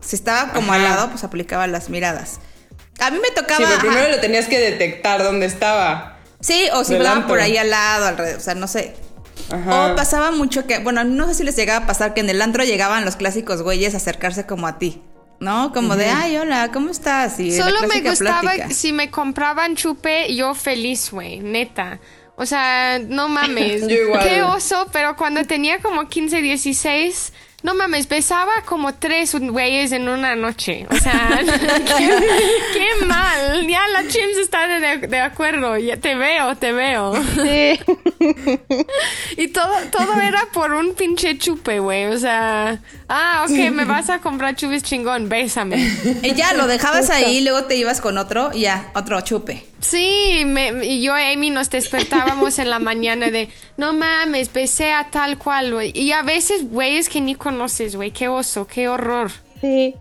si 0.02 0.16
estaba 0.16 0.52
como 0.52 0.74
al 0.74 0.84
lado 0.84 1.10
pues 1.12 1.24
aplicaba 1.24 1.68
las 1.68 1.90
miradas 1.90 2.40
a 3.00 3.10
mí 3.12 3.20
me 3.20 3.28
Sí, 3.30 3.34
tocaba 3.36 3.66
pero 3.68 3.80
primero 3.80 4.02
ajá. 4.02 4.10
lo 4.10 4.20
tenías 4.20 4.48
que 4.48 4.60
detectar 4.60 5.24
dónde 5.24 5.46
estaba. 5.48 6.18
Sí, 6.40 6.68
o 6.74 6.84
si 6.84 6.96
antro. 6.96 7.28
por 7.28 7.40
ahí 7.40 7.58
al 7.58 7.70
lado, 7.70 8.06
alrededor, 8.08 8.40
o 8.40 8.44
sea, 8.44 8.54
no 8.56 8.68
sé. 8.68 8.94
Ajá. 9.52 9.94
O 9.94 9.96
pasaba 9.96 10.32
mucho 10.32 10.66
que, 10.66 10.80
bueno, 10.80 11.04
no 11.04 11.28
sé 11.28 11.34
si 11.36 11.44
les 11.44 11.56
llegaba 11.56 11.86
a 11.86 11.88
pasar 11.88 12.14
que 12.14 12.22
en 12.22 12.30
el 12.30 12.42
antro 12.42 12.64
llegaban 12.64 13.06
los 13.06 13.16
clásicos 13.16 13.62
güeyes 13.62 13.94
a 13.94 13.98
acercarse 13.98 14.46
como 14.46 14.68
a 14.68 14.78
ti, 14.80 15.02
¿no? 15.40 15.72
Como 15.74 15.96
de, 15.96 16.06
ay, 16.10 16.38
hola, 16.38 16.72
¿cómo 16.72 16.90
estás? 16.90 17.40
Y 17.40 17.52
Solo 17.52 17.82
me 17.88 18.02
gustaba 18.02 18.42
plática. 18.42 18.70
si 18.70 18.94
me 18.94 19.10
compraban 19.12 19.76
chupe, 19.76 20.34
yo 20.36 20.54
feliz, 20.54 21.12
güey, 21.12 21.40
neta. 21.40 22.00
O 22.36 22.46
sea, 22.46 23.00
no 23.00 23.30
mames. 23.30 23.82
Yo 23.88 23.96
igual. 24.06 24.24
Qué 24.28 24.42
oso, 24.42 24.88
pero 24.92 25.16
cuando 25.16 25.44
tenía 25.46 25.80
como 25.80 26.08
15, 26.08 26.42
16, 26.42 27.34
no 27.64 27.76
mames, 27.76 28.08
besaba 28.08 28.52
como 28.66 28.94
tres 28.96 29.36
güeyes 29.36 29.92
en 29.92 30.10
una 30.10 30.36
noche. 30.36 30.88
O 30.90 30.96
sea, 30.96 31.40
qué, 31.98 32.10
qué 32.74 33.06
mal. 33.06 33.68
Ya 33.68 33.88
la 33.90 34.08
Chims 34.08 34.38
está 34.38 34.68
de, 34.68 35.08
de 35.08 35.20
acuerdo. 35.20 35.78
Ya 35.78 35.98
te 35.98 36.16
veo, 36.16 36.56
te 36.56 36.72
veo. 36.72 37.14
Sí. 37.36 37.80
Y 39.38 39.48
todo, 39.48 39.74
todo 39.92 40.20
era 40.22 40.46
por 40.54 40.74
un 40.74 40.94
pinche 40.94 41.38
chupe, 41.38 41.80
güey. 41.80 42.06
O 42.08 42.20
sea, 42.20 42.80
ah, 43.10 43.46
ok, 43.46 43.72
me 43.72 43.86
vas 43.86 44.10
a 44.10 44.20
comprar 44.20 44.56
chupes 44.56 44.84
chingón, 44.84 45.30
bésame. 45.30 45.78
Y 46.22 46.34
ya 46.36 46.54
lo 46.54 46.68
dejabas 46.68 47.10
ahí, 47.10 47.42
luego 47.42 47.64
te 47.66 47.76
ibas 47.76 48.02
con 48.02 48.18
otro 48.18 48.52
y 48.54 48.62
ya, 48.62 48.92
otro 48.94 49.20
chupe. 49.22 49.71
Sí, 49.82 50.44
me, 50.46 50.86
y 50.86 51.02
yo, 51.02 51.14
Amy, 51.14 51.50
nos 51.50 51.70
despertábamos 51.70 52.60
en 52.60 52.70
la 52.70 52.80
mañana 52.80 53.32
de, 53.32 53.50
no 53.78 53.94
mames, 53.94 54.54
besé 54.54 54.94
a 54.94 55.10
tal 55.12 55.38
cual, 55.38 55.74
güey. 55.74 55.92
Y 55.98 56.12
a 56.12 56.22
veces, 56.22 56.72
güeyes 56.72 57.10
que 57.10 57.20
ni 57.20 57.36
conoces, 57.36 57.96
güey. 57.96 58.12
Qué 58.12 58.28
oso, 58.28 58.68
qué 58.68 58.88
horror. 58.88 59.32
Sí. 59.60 59.96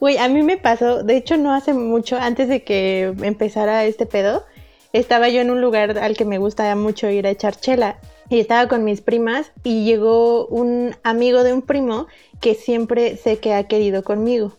Güey, 0.00 0.18
a 0.18 0.28
mí 0.28 0.42
me 0.42 0.56
pasó, 0.56 1.02
de 1.02 1.16
hecho 1.16 1.36
no 1.36 1.54
hace 1.54 1.72
mucho, 1.72 2.16
antes 2.16 2.48
de 2.48 2.62
que 2.64 3.14
empezara 3.22 3.84
este 3.84 4.06
pedo, 4.06 4.44
estaba 4.92 5.28
yo 5.28 5.40
en 5.40 5.50
un 5.50 5.60
lugar 5.60 5.98
al 5.98 6.16
que 6.16 6.24
me 6.24 6.38
gusta 6.38 6.74
mucho 6.74 7.08
ir 7.10 7.26
a 7.26 7.30
echar 7.30 7.54
chela. 7.56 7.98
Y 8.30 8.40
estaba 8.40 8.68
con 8.68 8.84
mis 8.84 9.00
primas 9.00 9.52
y 9.64 9.84
llegó 9.84 10.46
un 10.46 10.94
amigo 11.02 11.44
de 11.44 11.54
un 11.54 11.62
primo 11.62 12.08
que 12.40 12.54
siempre 12.54 13.16
sé 13.16 13.38
que 13.38 13.54
ha 13.54 13.64
querido 13.64 14.04
conmigo. 14.04 14.58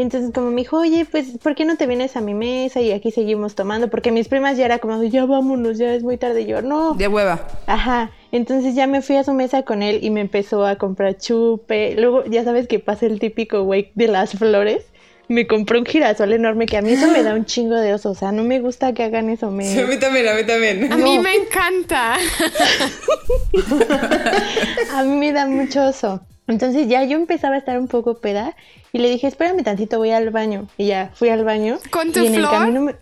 Y 0.00 0.02
entonces 0.02 0.30
como 0.32 0.50
me 0.50 0.62
dijo, 0.62 0.78
oye, 0.78 1.04
pues, 1.04 1.36
¿por 1.42 1.54
qué 1.54 1.66
no 1.66 1.76
te 1.76 1.86
vienes 1.86 2.16
a 2.16 2.22
mi 2.22 2.32
mesa? 2.32 2.80
Y 2.80 2.90
aquí 2.90 3.10
seguimos 3.10 3.54
tomando, 3.54 3.90
porque 3.90 4.10
mis 4.10 4.28
primas 4.28 4.56
ya 4.56 4.64
era 4.64 4.78
como, 4.78 5.04
ya 5.04 5.26
vámonos, 5.26 5.76
ya 5.76 5.92
es 5.92 6.02
muy 6.02 6.16
tarde. 6.16 6.40
Y 6.40 6.46
yo, 6.46 6.62
no, 6.62 6.94
De 6.94 7.06
hueva. 7.06 7.46
Ajá, 7.66 8.10
entonces 8.32 8.74
ya 8.74 8.86
me 8.86 9.02
fui 9.02 9.16
a 9.16 9.24
su 9.24 9.34
mesa 9.34 9.62
con 9.62 9.82
él 9.82 9.98
y 10.00 10.08
me 10.08 10.22
empezó 10.22 10.64
a 10.64 10.76
comprar 10.76 11.18
chupe. 11.18 11.96
Luego, 11.96 12.24
ya 12.24 12.44
sabes 12.44 12.66
que 12.66 12.78
pasa 12.78 13.04
el 13.04 13.20
típico 13.20 13.62
güey 13.64 13.92
de 13.94 14.08
las 14.08 14.32
flores. 14.32 14.86
Me 15.28 15.46
compró 15.46 15.78
un 15.78 15.84
girasol 15.84 16.32
enorme 16.32 16.64
que 16.64 16.78
a 16.78 16.80
mí 16.80 16.92
eso 16.92 17.08
me 17.08 17.22
da 17.22 17.34
un 17.34 17.44
chingo 17.44 17.74
de 17.74 17.92
oso. 17.92 18.12
O 18.12 18.14
sea, 18.14 18.32
no 18.32 18.42
me 18.42 18.58
gusta 18.58 18.94
que 18.94 19.02
hagan 19.02 19.28
eso. 19.28 19.50
Me... 19.50 19.66
Sí, 19.66 19.80
a 19.80 19.86
mí 19.86 19.98
también, 19.98 20.28
a 20.28 20.32
mí 20.32 20.44
también. 20.44 20.90
A 20.90 20.96
mí 20.96 21.18
me 21.18 21.34
encanta. 21.34 22.14
A 24.94 25.04
mí 25.04 25.16
me 25.18 25.32
da 25.32 25.44
mucho 25.44 25.88
oso. 25.88 26.22
Entonces 26.50 26.88
ya 26.88 27.04
yo 27.04 27.16
empezaba 27.16 27.54
a 27.54 27.58
estar 27.58 27.78
un 27.78 27.88
poco 27.88 28.18
peda 28.18 28.54
y 28.92 28.98
le 28.98 29.08
dije, 29.08 29.26
espérame 29.26 29.62
tantito, 29.62 29.98
voy 29.98 30.10
al 30.10 30.30
baño. 30.30 30.66
Y 30.76 30.86
ya 30.88 31.10
fui 31.14 31.28
al 31.30 31.44
baño. 31.44 31.78
¿Con 31.90 32.12
tu 32.12 32.20
y 32.20 32.26
en 32.26 32.34
flor? 32.34 32.44
El 32.52 32.58
camino 32.60 32.80
me- 32.82 32.96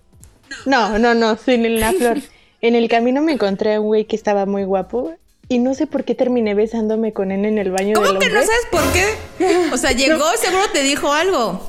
No, 0.67 0.99
no, 0.99 1.14
no, 1.14 1.37
sin 1.37 1.81
la 1.81 1.93
flor. 1.93 2.19
En 2.61 2.75
el 2.75 2.88
camino 2.88 3.23
me 3.23 3.33
encontré 3.33 3.75
a 3.75 3.81
un 3.81 3.87
güey 3.87 4.05
que 4.07 4.17
estaba 4.17 4.45
muy 4.45 4.64
guapo 4.64 5.12
y 5.49 5.61
no 5.61 5.75
sé 5.75 5.87
por 5.87 6.02
qué 6.02 6.17
terminé 6.17 6.55
besándome 6.55 7.12
con 7.12 7.31
él 7.31 7.45
en 7.45 7.57
el 7.57 7.71
baño 7.71 7.95
¿Cómo 7.95 8.09
del 8.09 8.19
que 8.19 8.28
no 8.31 8.40
hombre. 8.40 8.47
sabes 8.47 8.67
por 8.73 8.93
qué? 8.93 9.73
O 9.73 9.76
sea, 9.76 9.93
llegó, 9.97 10.25
seguro 10.37 10.64
te 10.73 10.83
dijo 10.83 11.12
algo. 11.12 11.61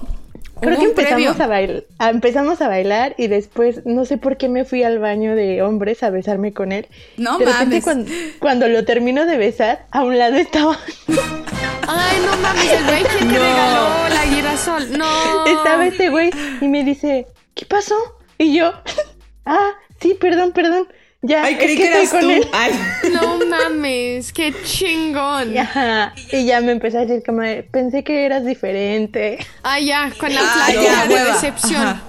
Creo 0.62 0.78
que 0.80 0.90
previo. 0.90 1.30
empezamos 1.30 1.40
a 1.40 1.48
bailar, 1.48 1.84
empezamos 2.00 2.62
a 2.62 2.68
bailar 2.68 3.14
y 3.20 3.28
después 3.28 3.86
no 3.86 4.04
sé 4.04 4.18
por 4.18 4.36
qué 4.38 4.50
me 4.50 4.66
fui 4.66 4.82
al 4.84 4.98
baño 5.00 5.36
de 5.36 5.62
hombres 5.62 6.02
a 6.02 6.10
besarme 6.10 6.54
con 6.54 6.72
él. 6.72 6.88
No 7.18 7.38
de 7.38 7.46
repente 7.46 7.66
mames. 7.66 7.84
cuando, 7.84 8.12
cuando 8.40 8.68
lo 8.68 8.84
termino 8.84 9.26
de 9.28 9.38
besar, 9.38 9.86
a 9.92 10.04
un 10.04 10.18
lado 10.18 10.36
estaba 10.38 10.78
Ay, 11.88 12.18
no 12.26 12.38
mames, 12.38 12.72
el 12.72 12.84
güey 12.86 13.04
que 13.04 13.26
te 13.26 13.40
regaló 13.40 14.10
la 14.10 14.22
girasol. 14.30 14.98
No. 14.98 15.46
estaba 15.46 15.88
este 15.88 16.10
güey 16.10 16.30
y 16.62 16.68
me 16.68 16.84
dice, 16.84 17.28
¿qué 17.56 17.66
pasó? 17.66 17.96
Y 18.38 18.56
yo, 18.56 18.72
ah, 19.46 19.72
sí, 20.02 20.16
perdón, 20.20 20.52
perdón. 20.52 20.88
Ya, 21.22 21.44
Ay, 21.44 21.56
es 21.56 21.60
creí 21.60 21.76
que 21.76 21.88
eras 21.88 22.10
con 22.12 22.22
tú. 22.22 22.30
él. 22.30 22.48
Ay. 22.54 22.72
No 23.12 23.40
mames, 23.46 24.32
qué 24.32 24.54
chingón. 24.64 25.54
Y, 25.54 25.58
ajá, 25.58 26.14
y 26.32 26.46
ya 26.46 26.62
me 26.62 26.72
empezó 26.72 27.00
a 27.00 27.02
decir 27.06 27.22
como, 27.26 27.42
pensé 27.72 28.04
que 28.06 28.26
eras 28.26 28.46
diferente. 28.46 29.38
Ah, 29.64 29.80
ya, 29.82 30.12
con 30.18 30.34
la 30.34 30.40
Ah, 30.42 30.54
plática 30.68 30.82
ya, 30.84 31.08
de 31.08 31.14
hueva. 31.16 31.34
decepción. 31.34 31.82
Ajá. 31.82 32.04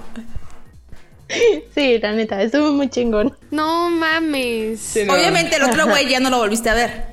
Sí, 1.74 1.98
la 2.00 2.12
neta, 2.12 2.42
estuvo 2.42 2.72
muy 2.72 2.88
chingón. 2.90 3.36
No 3.50 3.88
mames. 3.90 4.80
Sí, 4.80 5.04
no. 5.04 5.14
Obviamente 5.14 5.56
el 5.56 5.62
otro 5.64 5.86
güey 5.86 6.08
ya 6.08 6.18
no 6.20 6.28
lo 6.30 6.38
volviste 6.38 6.70
a 6.70 6.74
ver. 6.74 7.04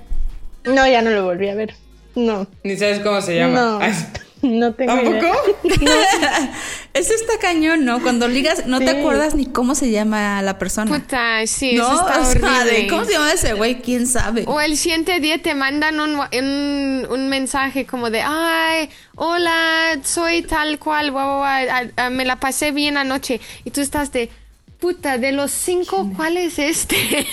No, 0.65 0.87
ya 0.87 1.01
no 1.01 1.11
lo 1.11 1.23
volví 1.23 1.49
a 1.49 1.55
ver. 1.55 1.75
No. 2.17 2.47
Ni 2.63 2.75
sabes 2.75 2.99
cómo 2.99 3.21
se 3.21 3.35
llama. 3.35 3.53
No. 3.53 3.79
Ay. 3.79 3.93
No 4.43 4.71
tengo 4.73 4.93
idea. 4.93 5.19
¿Tampoco? 5.19 5.35
Eso 6.93 7.13
está 7.15 7.39
cañón, 7.41 7.85
¿no? 7.85 8.01
Cuando 8.03 8.27
ligas, 8.27 8.67
no 8.67 8.79
te 8.79 8.91
acuerdas 8.91 9.33
ni 9.33 9.47
cómo 9.47 9.73
se 9.73 9.89
llama 9.89 10.43
la 10.43 10.59
persona. 10.59 10.91
Puta, 10.91 11.45
sí, 11.47 11.73
no, 11.73 11.87
eso 11.87 12.07
está 12.07 12.21
o 12.21 12.25
sea, 12.25 12.61
horrible. 12.61 12.87
¿cómo 12.87 13.05
se 13.05 13.13
llama 13.13 13.31
ese 13.31 13.53
güey? 13.53 13.81
¿Quién 13.81 14.05
sabe? 14.05 14.43
O 14.45 14.61
el 14.61 14.77
siguiente 14.77 15.19
día 15.19 15.41
te 15.41 15.55
mandan 15.55 15.99
un, 15.99 16.19
un, 16.19 17.07
un 17.09 17.29
mensaje 17.29 17.87
como 17.87 18.11
de, 18.11 18.21
ay, 18.23 18.89
hola, 19.15 19.97
soy 20.03 20.43
tal 20.43 20.77
cual, 20.77 21.11
guau, 21.11 21.39
guau, 21.39 21.65
guau, 21.65 22.11
me 22.11 22.23
la 22.23 22.35
pasé 22.39 22.71
bien 22.71 22.97
anoche. 22.97 23.41
Y 23.65 23.71
tú 23.71 23.81
estás 23.81 24.11
de, 24.11 24.29
puta, 24.79 25.17
de 25.17 25.31
los 25.31 25.51
cinco, 25.51 26.11
¿cuál 26.15 26.37
es 26.37 26.59
este? 26.59 27.25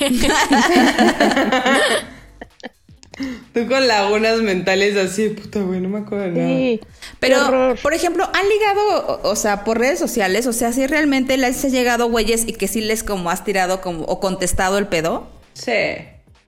Tú 3.55 3.69
con 3.69 3.87
lagunas 3.87 4.41
mentales 4.43 4.97
así, 4.97 5.29
puta, 5.29 5.61
güey, 5.61 5.81
no 5.81 5.89
me 5.89 6.01
acuerdo 6.01 6.25
de 6.25 6.31
nada. 6.33 6.49
Sí. 6.49 6.81
Pero, 7.21 7.77
por 7.81 7.95
ejemplo, 7.95 8.29
han 8.35 8.49
ligado, 8.49 9.21
o, 9.23 9.31
o 9.31 9.37
sea, 9.37 9.63
por 9.63 9.79
redes 9.79 10.01
sociales, 10.01 10.49
o 10.49 10.53
sea, 10.53 10.73
si 10.73 10.89
realmente 10.89 11.37
les 11.37 11.65
ha 11.65 11.69
llegado 11.69 12.11
güeyes 12.11 12.49
y 12.49 12.55
que 12.55 12.67
sí 12.67 12.81
les 12.81 13.05
como 13.05 13.31
has 13.31 13.45
tirado 13.45 13.81
como 13.81 14.03
o 14.07 14.19
contestado 14.19 14.77
el 14.77 14.89
pedo. 14.89 15.29
Sí. 15.53 15.73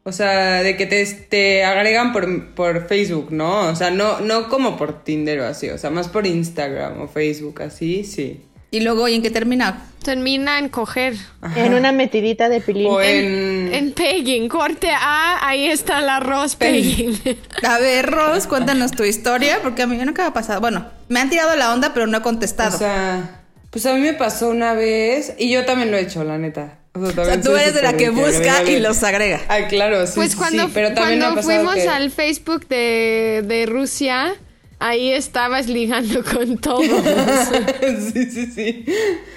O 0.02 0.10
sea, 0.10 0.64
de 0.64 0.76
que 0.76 0.86
te, 0.86 1.04
te 1.04 1.64
agregan 1.64 2.12
por, 2.12 2.54
por 2.54 2.88
Facebook, 2.88 3.30
¿no? 3.30 3.68
O 3.68 3.76
sea, 3.76 3.90
no, 3.90 4.20
no 4.20 4.48
como 4.48 4.76
por 4.76 5.04
Tinder 5.04 5.40
o 5.40 5.46
así, 5.46 5.70
o 5.70 5.78
sea, 5.78 5.90
más 5.90 6.08
por 6.08 6.26
Instagram 6.26 7.00
o 7.02 7.08
Facebook, 7.08 7.62
así, 7.62 8.02
sí. 8.02 8.40
Y 8.70 8.80
luego, 8.80 9.06
¿y 9.08 9.14
en 9.14 9.22
qué 9.22 9.30
termina? 9.30 9.82
Termina 10.02 10.58
en 10.58 10.68
coger. 10.68 11.14
En 11.56 11.74
una 11.74 11.92
metidita 11.92 12.48
de 12.48 12.60
pilín. 12.60 12.86
O 12.88 13.00
en... 13.00 13.72
En 13.74 13.92
pegging, 13.92 14.48
corte 14.48 14.88
A, 14.92 15.38
ahí 15.48 15.66
está 15.66 15.98
el 16.00 16.08
arroz 16.08 16.56
pegging. 16.56 17.18
A 17.62 17.78
ver, 17.78 18.06
Ros, 18.10 18.46
cuéntanos 18.46 18.92
tu 18.92 19.04
historia, 19.04 19.58
porque 19.62 19.82
a 19.82 19.86
mí 19.86 19.96
nunca 19.96 20.22
me 20.22 20.28
ha 20.28 20.32
pasado. 20.32 20.60
Bueno, 20.60 20.86
me 21.08 21.20
han 21.20 21.30
tirado 21.30 21.54
la 21.56 21.72
onda, 21.72 21.92
pero 21.94 22.06
no 22.06 22.18
he 22.18 22.22
contestado. 22.22 22.76
O 22.76 22.78
sea, 22.78 23.40
pues 23.70 23.84
a 23.86 23.94
mí 23.94 24.00
me 24.00 24.14
pasó 24.14 24.48
una 24.50 24.74
vez 24.74 25.34
y 25.38 25.50
yo 25.50 25.64
también 25.64 25.90
lo 25.90 25.96
he 25.96 26.02
hecho, 26.02 26.22
la 26.24 26.38
neta. 26.38 26.78
O 26.94 27.00
sea, 27.00 27.08
O 27.08 27.12
sea, 27.12 27.24
también 27.24 27.42
tú 27.42 27.56
eres 27.56 27.74
de 27.74 27.82
la 27.82 27.92
que 27.96 28.10
busca 28.10 28.62
y 28.64 28.78
los 28.80 29.02
agrega. 29.02 29.40
Ay, 29.48 29.64
claro, 29.64 30.06
sí, 30.06 30.12
Pues 30.16 30.32
sí, 30.32 30.36
cuando, 30.38 30.66
sí, 30.66 30.70
pero 30.72 30.94
también 30.94 31.18
me 31.18 31.24
ha 31.26 31.28
cuando 31.32 31.42
fuimos 31.42 31.74
que- 31.74 31.88
al 31.88 32.10
Facebook 32.10 32.66
de, 32.68 33.42
de 33.46 33.66
Rusia, 33.66 34.34
ahí 34.78 35.10
estabas 35.12 35.68
ligando 35.68 36.22
con 36.24 36.58
todos. 36.58 36.84
sí, 38.12 38.30
sí, 38.30 38.46
sí. 38.54 38.84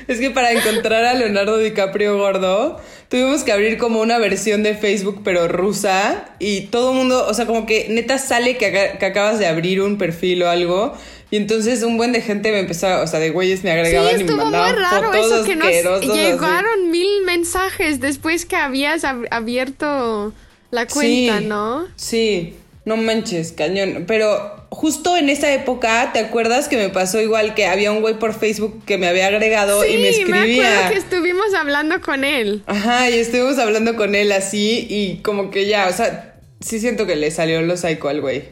Es 0.07 0.19
que 0.19 0.31
para 0.31 0.51
encontrar 0.51 1.05
a 1.05 1.13
Leonardo 1.13 1.57
DiCaprio 1.57 2.17
gordo, 2.17 2.79
tuvimos 3.09 3.43
que 3.43 3.51
abrir 3.51 3.77
como 3.77 4.01
una 4.01 4.17
versión 4.17 4.63
de 4.63 4.75
Facebook, 4.75 5.21
pero 5.23 5.47
rusa. 5.47 6.25
Y 6.39 6.61
todo 6.67 6.91
el 6.91 6.97
mundo, 6.97 7.25
o 7.27 7.33
sea, 7.33 7.45
como 7.45 7.65
que 7.65 7.87
neta 7.89 8.17
sale 8.17 8.57
que, 8.57 8.65
aca- 8.67 8.97
que 8.97 9.05
acabas 9.05 9.39
de 9.39 9.47
abrir 9.47 9.81
un 9.81 9.97
perfil 9.97 10.43
o 10.43 10.49
algo. 10.49 10.93
Y 11.31 11.37
entonces 11.37 11.83
un 11.83 11.95
buen 11.97 12.11
de 12.11 12.21
gente 12.21 12.51
me 12.51 12.59
empezó, 12.59 12.87
a- 12.87 13.01
o 13.03 13.07
sea, 13.07 13.19
de 13.19 13.29
güeyes 13.29 13.63
me 13.63 13.69
Sí, 13.71 13.77
agregaban 13.77 14.11
y 14.11 14.13
me 14.15 14.19
estuvo 14.21 14.37
muy 14.37 14.45
mandaban 14.45 14.75
raro 14.77 15.11
fotos 15.13 15.25
eso 15.31 15.43
que 15.45 15.55
nos 15.55 15.67
así. 15.67 16.07
llegaron 16.11 16.89
mil 16.89 17.21
mensajes 17.23 17.99
después 17.99 18.45
que 18.47 18.55
habías 18.55 19.03
ab- 19.03 19.27
abierto 19.29 20.33
la 20.71 20.87
cuenta, 20.87 21.39
Sí, 21.39 21.45
¿no? 21.45 21.87
Sí, 21.95 22.55
no 22.85 22.97
manches, 22.97 23.51
cañón. 23.51 24.05
Pero 24.07 24.58
justo 24.69 25.17
en 25.17 25.29
esa 25.29 25.51
época, 25.53 26.11
¿te 26.13 26.19
acuerdas 26.19 26.67
que 26.67 26.77
me 26.77 26.89
pasó 26.89 27.19
igual 27.21 27.53
que 27.55 27.65
había 27.65 27.91
un 27.91 28.01
güey 28.01 28.17
por 28.19 28.33
Facebook 28.33 28.83
que 28.85 28.97
me 28.97 29.07
había 29.07 29.27
agregado 29.27 29.83
Sí, 29.83 29.93
y 29.93 29.97
me 29.97 30.09
escribía? 30.09 30.71
acuerdo 30.71 30.89
que 30.93 30.97
estuvimos 30.99 31.53
hablando 31.55 32.01
con 32.01 32.23
él. 32.23 32.63
Ajá, 32.67 33.09
y 33.09 33.15
estuvimos 33.15 33.57
hablando 33.57 33.95
con 33.95 34.15
él 34.15 34.31
así 34.31 34.85
y 34.89 35.17
como 35.23 35.49
que 35.51 35.67
ya, 35.67 35.87
o 35.87 35.93
sea, 35.93 36.35
sí 36.61 36.79
siento 36.79 37.05
que 37.07 37.15
le 37.15 37.31
salió 37.31 37.61
lo 37.61 37.75
psycho 37.77 38.09
al 38.09 38.21
güey. 38.21 38.43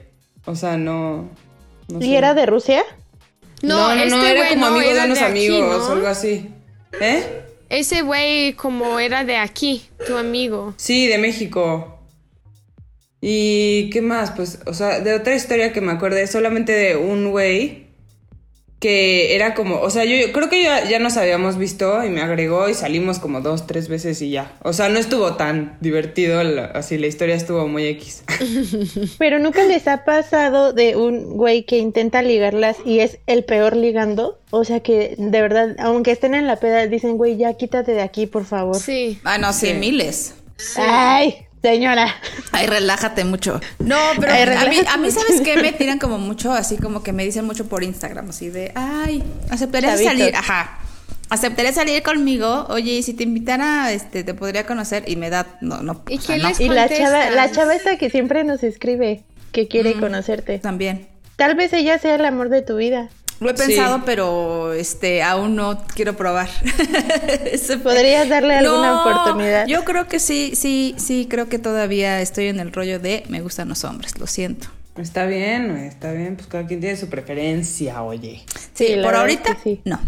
O 0.46 0.56
sea, 0.56 0.78
no... 0.78 1.30
no 1.90 2.00
¿Y 2.00 2.10
sé. 2.10 2.16
era 2.18 2.34
de 2.34 2.46
Rusia? 2.46 2.84
No, 3.62 3.90
no, 3.90 3.96
no, 3.96 4.02
este 4.04 4.16
no, 4.16 4.26
era 4.26 4.40
güey 4.42 4.50
como 4.54 4.70
no, 4.70 4.76
amigo 4.76 4.92
era 4.92 5.00
de 5.02 5.06
unos 5.08 5.20
de 5.20 5.26
aquí, 5.26 5.48
amigos 5.48 5.78
¿no? 5.80 5.88
o 5.88 5.92
algo 5.94 6.08
así. 6.08 6.50
¿Eh? 7.02 7.24
Ese 7.70 8.02
güey 8.02 8.54
como 8.54 9.00
era 9.00 9.24
de 9.26 9.36
aquí, 9.38 9.84
tu 10.08 10.16
amigo. 10.16 10.74
Sí, 10.78 11.08
de 11.08 11.18
México. 11.18 11.97
¿Y 13.22 13.90
qué 13.90 14.02
más? 14.02 14.32
Pues, 14.32 14.60
o 14.66 14.74
sea, 14.74 15.00
de 15.00 15.14
otra 15.16 15.36
historia 15.36 15.74
que 15.74 15.82
me 15.82 15.92
acordé, 15.92 16.28
solamente 16.28 16.72
de 16.72 16.96
un 16.98 17.32
güey 17.32 17.88
que 18.80 19.34
era 19.34 19.56
como, 19.56 19.80
o 19.82 19.90
sea, 19.90 20.06
yo, 20.06 20.16
yo 20.16 20.32
creo 20.32 20.50
que 20.50 20.62
ya, 20.62 20.88
ya 20.88 21.00
nos 21.00 21.18
habíamos 21.18 21.58
visto 21.58 22.04
y 22.06 22.10
me 22.12 22.22
agregó 22.22 22.70
y 22.70 22.76
salimos 22.76 23.18
como 23.18 23.42
dos, 23.42 23.66
tres 23.66 23.88
veces 23.90 24.22
y 24.22 24.30
ya. 24.30 24.56
O 24.62 24.72
sea, 24.72 24.88
no 24.90 25.00
estuvo 25.00 25.34
tan 25.36 25.80
divertido, 25.82 26.44
la- 26.44 26.66
así 26.66 27.00
la 27.00 27.08
historia 27.08 27.34
estuvo 27.34 27.68
muy 27.68 27.88
X. 27.88 28.24
Pero 29.18 29.40
nunca 29.40 29.64
les 29.64 29.88
ha 29.88 30.06
pasado 30.06 30.74
de 30.74 30.96
un 30.96 31.38
güey 31.38 31.64
que 31.64 31.80
intenta 31.80 32.22
ligarlas 32.22 32.78
y 32.86 33.00
es 33.00 33.18
el 33.26 33.46
peor 33.46 33.76
ligando. 33.76 34.40
O 34.52 34.64
sea 34.64 34.82
que 34.82 35.16
de 35.18 35.42
verdad, 35.42 35.76
aunque 35.80 36.12
estén 36.12 36.36
en 36.36 36.46
la 36.46 36.58
peda, 36.58 36.86
dicen, 36.86 37.18
güey, 37.18 37.36
ya 37.36 37.56
quítate 37.56 37.94
de 37.94 38.02
aquí, 38.02 38.28
por 38.28 38.46
favor. 38.46 38.76
Sí. 38.80 39.18
Ah, 39.24 39.40
no, 39.40 39.54
sí, 39.54 39.70
Sí. 39.70 39.74
miles. 39.74 40.36
Ay, 40.76 41.47
señora. 41.62 42.16
Ay, 42.52 42.68
relájate 42.68 43.26
mucho. 43.26 43.60
No, 43.80 43.98
pero 44.20 44.32
Ay, 44.32 44.44
a, 44.44 44.70
mí, 44.70 44.78
a 44.88 44.98
mí. 44.98 45.12
¿sabes 45.12 45.42
qué? 45.42 45.58
Me 45.62 45.74
tiran 45.74 46.00
como 46.00 46.18
mucho, 46.18 46.54
así 46.54 46.78
como 46.78 47.04
que 47.04 47.14
me 47.14 47.24
dicen 47.24 47.46
mucho 47.46 47.68
por 47.68 47.84
Instagram, 47.84 48.30
así 48.30 48.50
de, 48.50 48.72
ay, 48.76 49.24
aceptarías 49.50 50.02
salir, 50.02 50.36
ajá. 50.36 50.80
Aceptarías 51.30 51.76
salir 51.76 52.04
conmigo, 52.04 52.68
oye, 52.70 52.94
y 52.94 53.04
si 53.04 53.14
te 53.14 53.24
invitara, 53.24 53.92
este, 53.92 54.24
te 54.24 54.34
podría 54.34 54.66
conocer, 54.66 55.04
y 55.08 55.18
me 55.18 55.30
da, 55.30 55.58
no, 55.60 55.82
no, 55.82 56.04
¿Y 56.08 56.20
o 56.20 56.22
sea, 56.22 56.38
qué 56.38 56.42
no, 56.42 56.50
les 56.50 56.60
Y 56.62 56.70
la 56.70 56.88
chava, 56.88 57.30
la 57.32 57.52
chava 57.52 57.76
esta 57.76 57.98
que 57.98 58.10
siempre 58.10 58.46
nos 58.46 58.64
escribe, 58.64 59.24
que 59.52 59.68
quiere 59.68 59.94
conocerte. 60.00 60.60
también. 60.60 61.08
Tal 61.36 61.56
vez 61.56 61.72
ella 61.74 62.00
sea 62.00 62.16
el 62.16 62.26
amor 62.26 62.50
de 62.50 62.62
tu 62.62 62.78
vida. 62.78 63.10
Lo 63.40 63.50
he 63.52 63.58
Sí. 63.58 63.64
pensado, 63.68 64.02
pero 64.06 64.74
este 64.74 65.22
aún 65.24 65.56
no 65.56 65.84
quiero 65.96 66.16
probar. 66.18 66.50
¿Podrías 67.84 68.30
darle 68.30 68.56
alguna 68.56 68.92
No, 68.92 69.02
oportunidad? 69.02 69.68
Yo 69.68 69.84
creo 69.84 70.08
que 70.08 70.20
sí, 70.20 70.54
sí, 70.56 70.96
sí, 70.98 71.28
creo 71.30 71.48
que 71.50 71.60
todavía 71.60 72.22
estoy 72.22 72.48
en 72.48 72.60
el 72.60 72.72
rollo 72.74 73.00
de 73.00 73.24
me 73.30 73.42
gustan 73.42 73.70
los 73.70 73.84
hombres, 73.84 74.18
lo 74.20 74.28
siento. 74.28 74.68
Está 74.98 75.26
bien, 75.26 75.78
está 75.78 76.12
bien, 76.12 76.36
pues 76.36 76.48
cada 76.48 76.66
quien 76.66 76.80
tiene 76.82 76.98
su 76.98 77.08
preferencia, 77.10 78.02
oye. 78.02 78.44
Sí, 78.74 78.96
por 79.04 79.16
ahorita 79.16 79.52
es 79.52 79.58
que 79.58 79.64
sí. 79.64 79.82
no. 79.86 80.00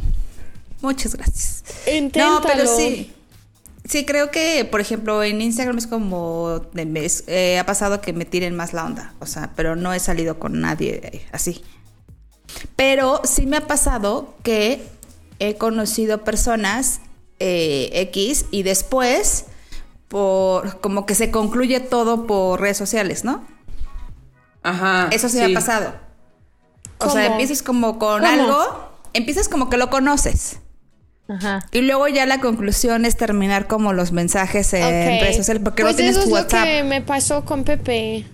Muchas 0.81 1.13
gracias. 1.15 1.63
Inténtalo. 1.85 2.39
No, 2.39 2.41
pero 2.41 2.65
sí. 2.65 3.13
Sí, 3.87 4.05
creo 4.05 4.29
que, 4.31 4.65
por 4.69 4.81
ejemplo, 4.81 5.23
en 5.23 5.41
Instagram 5.41 5.77
es 5.77 5.87
como 5.87 6.61
de 6.73 6.85
mes, 6.85 7.23
eh, 7.27 7.57
ha 7.59 7.65
pasado 7.65 8.01
que 8.01 8.13
me 8.13 8.23
tiren 8.25 8.55
más 8.55 8.73
la 8.73 8.85
onda, 8.85 9.13
o 9.19 9.25
sea, 9.25 9.51
pero 9.55 9.75
no 9.75 9.93
he 9.93 9.99
salido 9.99 10.37
con 10.39 10.61
nadie 10.61 11.01
eh, 11.03 11.21
así. 11.31 11.63
Pero 12.75 13.21
sí 13.23 13.45
me 13.45 13.57
ha 13.57 13.67
pasado 13.67 14.35
que 14.43 14.85
he 15.39 15.55
conocido 15.55 16.23
personas 16.23 17.01
eh, 17.39 17.89
X 17.93 18.45
y 18.51 18.63
después 18.63 19.45
por 20.07 20.81
como 20.81 21.05
que 21.05 21.15
se 21.15 21.31
concluye 21.31 21.79
todo 21.79 22.25
por 22.27 22.59
redes 22.59 22.77
sociales, 22.77 23.23
¿no? 23.23 23.45
Ajá. 24.63 25.07
Eso 25.11 25.29
sí, 25.29 25.37
me 25.37 25.45
ha 25.45 25.53
pasado. 25.53 25.93
O 26.97 27.09
sea, 27.09 27.23
¿Cómo? 27.23 27.33
empiezas 27.35 27.63
como 27.63 27.97
con 27.99 28.21
¿Cómo? 28.21 28.31
algo, 28.33 28.89
empiezas 29.13 29.47
como 29.47 29.69
que 29.69 29.77
lo 29.77 29.89
conoces. 29.89 30.57
Ajá. 31.29 31.59
Y 31.71 31.81
luego 31.81 32.07
ya 32.07 32.25
la 32.25 32.39
conclusión 32.41 33.05
es 33.05 33.15
terminar 33.15 33.67
como 33.67 33.93
los 33.93 34.11
mensajes 34.11 34.73
en 34.73 35.21
redes 35.21 35.37
sociales 35.37 35.61
porque 35.63 35.83
pues 35.83 35.93
no 35.93 35.97
tienes 35.97 36.15
eso 36.17 36.23
tu 36.23 36.29
es 36.29 36.33
WhatsApp. 36.33 36.59
lo 36.61 36.65
que 36.65 36.83
me 36.83 37.01
pasó 37.01 37.45
con 37.45 37.63
Pepe. 37.63 38.25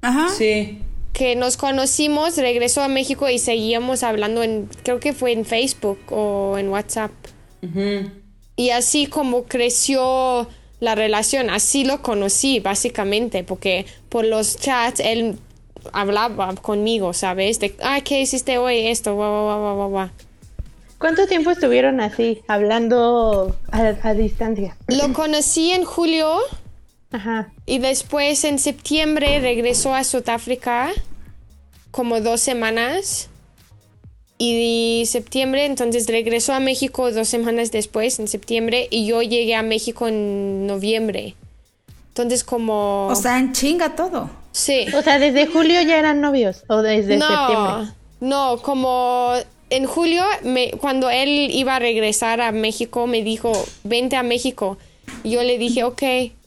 Ajá. 0.00 0.28
Sí. 0.36 0.82
Que 1.12 1.36
nos 1.36 1.56
conocimos, 1.56 2.36
regresó 2.36 2.82
a 2.82 2.88
México 2.88 3.28
y 3.28 3.38
seguíamos 3.38 4.02
hablando 4.02 4.42
en, 4.42 4.68
creo 4.82 4.98
que 4.98 5.12
fue 5.12 5.32
en 5.32 5.44
Facebook 5.44 5.98
o 6.10 6.56
en 6.58 6.68
WhatsApp. 6.68 7.10
Y 8.56 8.70
así 8.70 9.06
como 9.06 9.44
creció 9.44 10.48
la 10.80 10.94
relación, 10.94 11.48
así 11.50 11.84
lo 11.84 12.02
conocí 12.02 12.60
básicamente, 12.60 13.44
porque 13.44 13.86
por 14.08 14.24
los 14.24 14.56
chats 14.56 15.00
él 15.00 15.38
hablaba 15.92 16.54
conmigo, 16.56 17.12
¿sabes? 17.12 17.60
De, 17.60 17.74
ah, 17.82 18.00
¿qué 18.02 18.20
hiciste 18.20 18.58
hoy? 18.58 18.86
Esto, 18.86 19.14
guau, 19.14 19.30
guau, 19.30 19.44
guau, 19.44 19.60
guau, 19.60 19.76
guau, 19.76 19.90
guau. 19.90 20.10
¿Cuánto 20.98 21.26
tiempo 21.26 21.50
estuvieron 21.50 22.00
así, 22.00 22.42
hablando 22.46 23.56
a, 23.72 23.94
a 24.02 24.14
distancia? 24.14 24.76
Lo 24.86 25.12
conocí 25.12 25.72
en 25.72 25.84
julio 25.84 26.38
Ajá. 27.12 27.52
y 27.66 27.78
después 27.78 28.42
en 28.44 28.58
septiembre 28.58 29.38
regresó 29.40 29.94
a 29.94 30.02
Sudáfrica 30.04 30.90
como 31.90 32.20
dos 32.20 32.40
semanas. 32.40 33.28
Y 34.38 35.04
septiembre, 35.06 35.66
entonces 35.66 36.08
regresó 36.08 36.52
a 36.52 36.58
México 36.58 37.12
dos 37.12 37.28
semanas 37.28 37.70
después, 37.70 38.18
en 38.18 38.26
septiembre, 38.26 38.88
y 38.90 39.06
yo 39.06 39.22
llegué 39.22 39.54
a 39.54 39.62
México 39.62 40.08
en 40.08 40.66
noviembre. 40.66 41.36
Entonces 42.08 42.42
como... 42.42 43.06
O 43.06 43.14
sea, 43.14 43.38
en 43.38 43.52
chinga 43.52 43.94
todo. 43.94 44.28
sí. 44.50 44.86
O 44.96 45.02
sea, 45.02 45.20
¿desde 45.20 45.46
julio 45.46 45.80
ya 45.82 45.96
eran 45.96 46.20
novios? 46.20 46.64
¿O 46.66 46.82
desde 46.82 47.18
no, 47.18 47.28
septiembre? 47.28 47.94
no, 48.20 48.56
como 48.62 49.34
en 49.70 49.86
julio, 49.86 50.24
me, 50.42 50.72
cuando 50.72 51.08
él 51.08 51.48
iba 51.52 51.76
a 51.76 51.78
regresar 51.78 52.40
a 52.40 52.50
México, 52.50 53.06
me 53.06 53.22
dijo, 53.22 53.52
vente 53.84 54.16
a 54.16 54.24
México. 54.24 54.76
Yo 55.24 55.42
le 55.42 55.58
dije, 55.58 55.84
ok. 55.84 56.02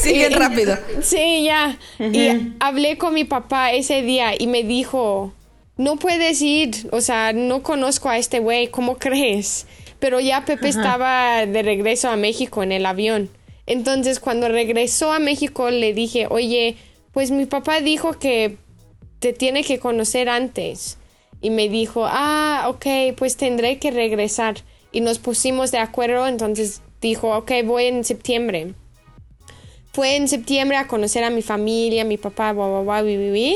sí, 0.00 0.12
bien 0.12 0.32
Y- 0.32 0.34
rápido. 0.34 0.76
Sí, 1.02 1.44
ya. 1.44 1.78
Y 1.98 2.54
hablé 2.60 2.98
con 2.98 3.14
mi 3.14 3.24
papá 3.24 3.72
ese 3.72 4.02
día 4.02 4.32
y 4.38 4.46
me 4.46 4.62
dijo, 4.62 5.32
no 5.76 5.96
puedes 5.96 6.40
ir, 6.42 6.88
o 6.92 7.00
sea, 7.00 7.32
no 7.32 7.62
conozco 7.62 8.08
a 8.08 8.18
este 8.18 8.38
güey, 8.38 8.68
¿cómo 8.68 8.96
crees? 8.96 9.66
Pero 9.98 10.20
ya 10.20 10.44
Pepe 10.44 10.68
estaba 10.68 11.46
de 11.46 11.62
regreso 11.62 12.08
a 12.10 12.16
México 12.16 12.62
en 12.62 12.72
el 12.72 12.84
avión. 12.86 13.30
Entonces, 13.66 14.20
cuando 14.20 14.48
regresó 14.48 15.12
a 15.12 15.18
México, 15.18 15.70
le 15.70 15.94
dije, 15.94 16.26
oye, 16.28 16.76
pues 17.12 17.30
mi 17.30 17.46
papá 17.46 17.80
dijo 17.80 18.12
que 18.18 18.56
te 19.20 19.32
tiene 19.32 19.64
que 19.64 19.78
conocer 19.78 20.28
antes. 20.28 20.98
Y 21.40 21.50
me 21.50 21.68
dijo, 21.68 22.04
ah, 22.06 22.66
ok, 22.68 23.14
pues 23.16 23.36
tendré 23.36 23.78
que 23.78 23.90
regresar. 23.90 24.56
Y 24.92 25.00
nos 25.00 25.18
pusimos 25.18 25.70
de 25.70 25.78
acuerdo, 25.78 26.26
entonces 26.26 26.82
dijo, 27.08 27.36
ok, 27.36 27.52
voy 27.64 27.84
en 27.84 28.04
septiembre. 28.04 28.74
Fue 29.92 30.16
en 30.16 30.26
septiembre 30.28 30.76
a 30.76 30.88
conocer 30.88 31.22
a 31.24 31.30
mi 31.30 31.42
familia, 31.42 32.02
a 32.02 32.04
mi 32.04 32.16
papá, 32.18 32.52
bla, 32.52 32.66
bla, 32.66 33.02
bla. 33.02 33.54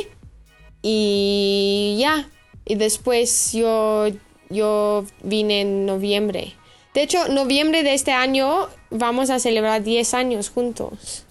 Y 0.82 1.96
ya. 1.98 2.28
Y 2.64 2.74
después 2.76 3.52
yo, 3.52 4.06
yo 4.48 5.04
vine 5.22 5.62
en 5.62 5.86
noviembre. 5.86 6.54
De 6.94 7.02
hecho, 7.02 7.28
noviembre 7.28 7.82
de 7.82 7.94
este 7.94 8.12
año 8.12 8.68
vamos 8.90 9.30
a 9.30 9.38
celebrar 9.38 9.82
10 9.82 10.14
años 10.14 10.50
juntos. 10.50 11.24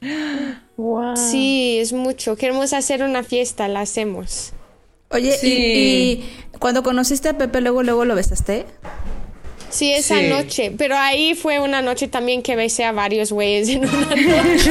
Wow. 0.76 1.16
Sí, 1.16 1.78
es 1.78 1.92
mucho. 1.92 2.34
Queremos 2.34 2.72
hacer 2.72 3.04
una 3.04 3.22
fiesta, 3.22 3.68
la 3.68 3.82
hacemos. 3.82 4.52
Oye, 5.10 5.30
Sí. 5.38 5.52
y, 5.52 6.52
y 6.52 6.58
cuando 6.58 6.82
conociste 6.82 7.28
a 7.28 7.38
Pepe, 7.38 7.60
luego, 7.60 7.84
luego 7.84 8.04
lo 8.04 8.16
besaste. 8.16 8.66
Sí, 9.74 9.92
esa 9.92 10.20
Sí. 10.20 10.28
noche. 10.28 10.72
Pero 10.78 10.96
ahí 10.96 11.34
fue 11.34 11.58
una 11.58 11.82
noche 11.82 12.06
también 12.08 12.42
que 12.42 12.54
besé 12.54 12.84
a 12.84 12.92
varios 12.92 13.32
güeyes 13.32 13.68
en 13.68 13.80
una 13.88 14.06
noche. 14.14 14.70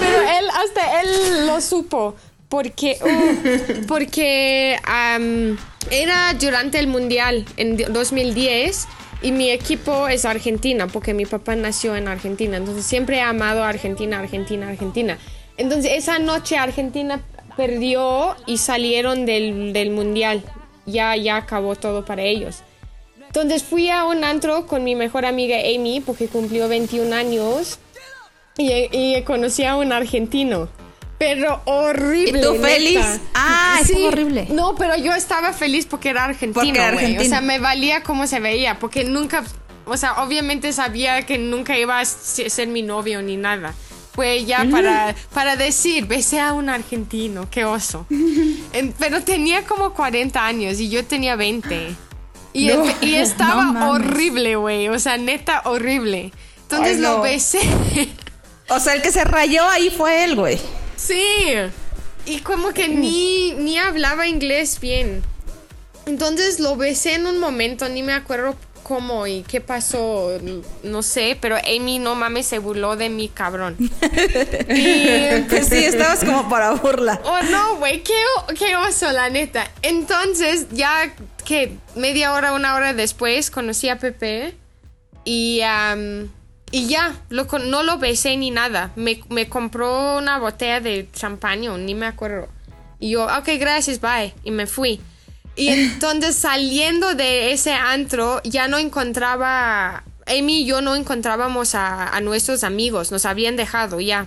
Pero 0.00 0.16
él, 0.20 0.46
hasta 0.50 1.00
él 1.00 1.46
lo 1.46 1.60
supo. 1.60 2.14
Porque, 2.48 2.98
uh, 3.00 3.86
porque 3.86 4.76
am, 4.84 5.56
era 5.90 6.34
durante 6.38 6.78
el 6.78 6.86
Mundial 6.86 7.46
en 7.56 7.78
2010 7.90 8.86
y 9.22 9.32
mi 9.32 9.48
equipo 9.50 10.06
es 10.06 10.26
Argentina, 10.26 10.86
porque 10.86 11.14
mi 11.14 11.24
papá 11.24 11.56
nació 11.56 11.96
en 11.96 12.08
Argentina. 12.08 12.58
Entonces 12.58 12.84
siempre 12.84 13.16
he 13.16 13.20
amado 13.22 13.64
a 13.64 13.70
Argentina, 13.70 14.18
Argentina, 14.18 14.68
Argentina. 14.68 15.16
Entonces 15.56 15.92
esa 15.94 16.18
noche 16.18 16.58
Argentina 16.58 17.22
perdió 17.56 18.36
y 18.46 18.58
salieron 18.58 19.24
del, 19.24 19.72
del 19.72 19.88
Mundial. 19.90 20.42
Ya, 20.86 21.16
ya 21.16 21.36
acabó 21.36 21.76
todo 21.76 22.04
para 22.04 22.22
ellos. 22.22 22.62
Entonces 23.26 23.62
fui 23.62 23.88
a 23.88 24.04
un 24.04 24.24
antro 24.24 24.66
con 24.66 24.84
mi 24.84 24.94
mejor 24.94 25.24
amiga 25.24 25.56
Amy 25.58 26.00
porque 26.04 26.28
cumplió 26.28 26.68
21 26.68 27.14
años 27.14 27.78
y, 28.58 28.70
y 28.92 29.22
conocí 29.22 29.64
a 29.64 29.76
un 29.76 29.92
argentino. 29.92 30.68
Pero 31.18 31.62
horrible. 31.66 32.40
¿Y 32.40 32.42
tú 32.42 32.52
neta. 32.54 32.66
feliz? 32.68 33.20
Ah, 33.32 33.78
estuvo 33.80 34.08
horrible. 34.08 34.48
No, 34.50 34.74
pero 34.74 34.96
yo 34.96 35.14
estaba 35.14 35.52
feliz 35.52 35.86
porque 35.86 36.10
era 36.10 36.24
argentino. 36.24 36.54
Porque 36.64 36.70
era 36.78 36.92
güey. 36.92 36.96
O 36.96 36.98
argentino. 37.06 37.28
sea, 37.30 37.40
me 37.40 37.58
valía 37.60 38.02
cómo 38.02 38.26
se 38.26 38.40
veía 38.40 38.78
porque 38.80 39.04
nunca, 39.04 39.44
o 39.86 39.96
sea, 39.96 40.22
obviamente 40.24 40.72
sabía 40.72 41.22
que 41.24 41.38
nunca 41.38 41.78
iba 41.78 42.00
a 42.00 42.04
se- 42.04 42.50
ser 42.50 42.66
mi 42.68 42.82
novio 42.82 43.22
ni 43.22 43.36
nada. 43.36 43.72
Fue 44.14 44.44
ya 44.44 44.66
para, 44.70 45.14
para 45.32 45.56
decir, 45.56 46.06
besé 46.06 46.38
a 46.40 46.52
un 46.52 46.68
argentino, 46.68 47.48
qué 47.50 47.64
oso. 47.64 48.06
En- 48.72 48.92
pero 48.98 49.22
tenía 49.22 49.64
como 49.64 49.94
40 49.94 50.44
años 50.44 50.80
y 50.80 50.88
yo 50.90 51.04
tenía 51.04 51.34
20. 51.36 51.94
Y, 52.52 52.66
No. 52.66 52.84
el- 52.84 52.94
y 53.08 53.14
estaba 53.14 53.64
No 53.72 53.92
horrible, 53.92 54.56
güey. 54.56 54.88
O 54.88 54.98
sea, 54.98 55.16
neta 55.16 55.62
horrible. 55.64 56.32
Entonces 56.62 56.96
Ay, 56.96 57.02
lo 57.02 57.22
besé. 57.22 57.60
O 58.68 58.80
sea, 58.80 58.94
el 58.94 59.02
que 59.02 59.10
se 59.12 59.24
rayó 59.24 59.66
ahí 59.68 59.90
fue 59.90 60.24
él, 60.24 60.36
güey. 60.36 60.58
Sí. 60.96 61.24
Y 62.26 62.38
como 62.40 62.72
que 62.72 62.88
ni, 62.88 63.52
ni 63.54 63.78
hablaba 63.78 64.26
inglés 64.26 64.78
bien. 64.80 65.22
Entonces 66.06 66.60
lo 66.60 66.76
besé 66.76 67.14
en 67.14 67.26
un 67.26 67.38
momento, 67.38 67.88
ni 67.88 68.02
me 68.02 68.12
acuerdo 68.12 68.56
cómo 68.82 69.26
y 69.26 69.42
qué 69.42 69.60
pasó, 69.60 70.38
no 70.82 71.02
sé, 71.02 71.36
pero 71.40 71.56
Amy 71.56 71.98
no 71.98 72.14
mames 72.14 72.46
se 72.46 72.58
burló 72.58 72.96
de 72.96 73.08
mi 73.08 73.28
cabrón. 73.28 73.76
y, 73.80 75.42
Pues 75.48 75.68
sí, 75.68 75.84
estabas 75.84 76.24
como 76.24 76.48
para 76.48 76.72
burla. 76.72 77.20
oh 77.24 77.42
no, 77.50 77.76
güey, 77.76 78.02
qué, 78.02 78.14
qué 78.58 78.76
oso, 78.76 79.10
la 79.12 79.30
neta. 79.30 79.70
Entonces, 79.82 80.66
ya 80.70 81.14
que 81.44 81.76
media 81.94 82.32
hora, 82.32 82.52
una 82.52 82.74
hora 82.74 82.92
después, 82.94 83.50
conocí 83.50 83.88
a 83.88 83.98
Pepe 83.98 84.54
y, 85.24 85.60
y 86.70 86.86
ya, 86.86 87.14
lo 87.28 87.44
no 87.44 87.82
lo 87.82 87.98
besé 87.98 88.36
ni 88.36 88.50
nada. 88.50 88.92
Me, 88.96 89.20
me 89.28 89.48
compró 89.48 90.18
una 90.18 90.38
botella 90.38 90.80
de 90.80 91.08
champaña, 91.12 91.76
ni 91.76 91.94
me 91.94 92.06
acuerdo. 92.06 92.48
Y 92.98 93.10
yo, 93.10 93.24
ok, 93.24 93.48
gracias, 93.58 94.00
bye. 94.00 94.32
Y 94.44 94.50
me 94.52 94.66
fui. 94.66 95.00
Y 95.54 95.68
entonces 95.68 96.36
saliendo 96.36 97.14
de 97.14 97.52
ese 97.52 97.72
antro, 97.72 98.40
ya 98.44 98.68
no 98.68 98.78
encontraba, 98.78 100.04
Amy 100.26 100.60
y 100.60 100.64
yo 100.64 100.80
no 100.80 100.94
encontrábamos 100.94 101.74
a, 101.74 102.18
nuestros 102.22 102.64
amigos, 102.64 103.12
nos 103.12 103.26
habían 103.26 103.56
dejado 103.56 104.00
ya. 104.00 104.26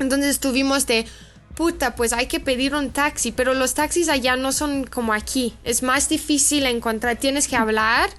Entonces 0.00 0.30
estuvimos 0.30 0.86
de, 0.86 1.06
puta, 1.54 1.94
pues 1.94 2.12
hay 2.12 2.26
que 2.26 2.40
pedir 2.40 2.74
un 2.74 2.90
taxi, 2.90 3.32
pero 3.32 3.54
los 3.54 3.74
taxis 3.74 4.08
allá 4.08 4.36
no 4.36 4.50
son 4.52 4.84
como 4.84 5.12
aquí. 5.12 5.54
Es 5.62 5.82
más 5.82 6.08
difícil 6.08 6.66
encontrar, 6.66 7.16
tienes 7.16 7.46
que 7.46 7.56
hablar 7.56 8.10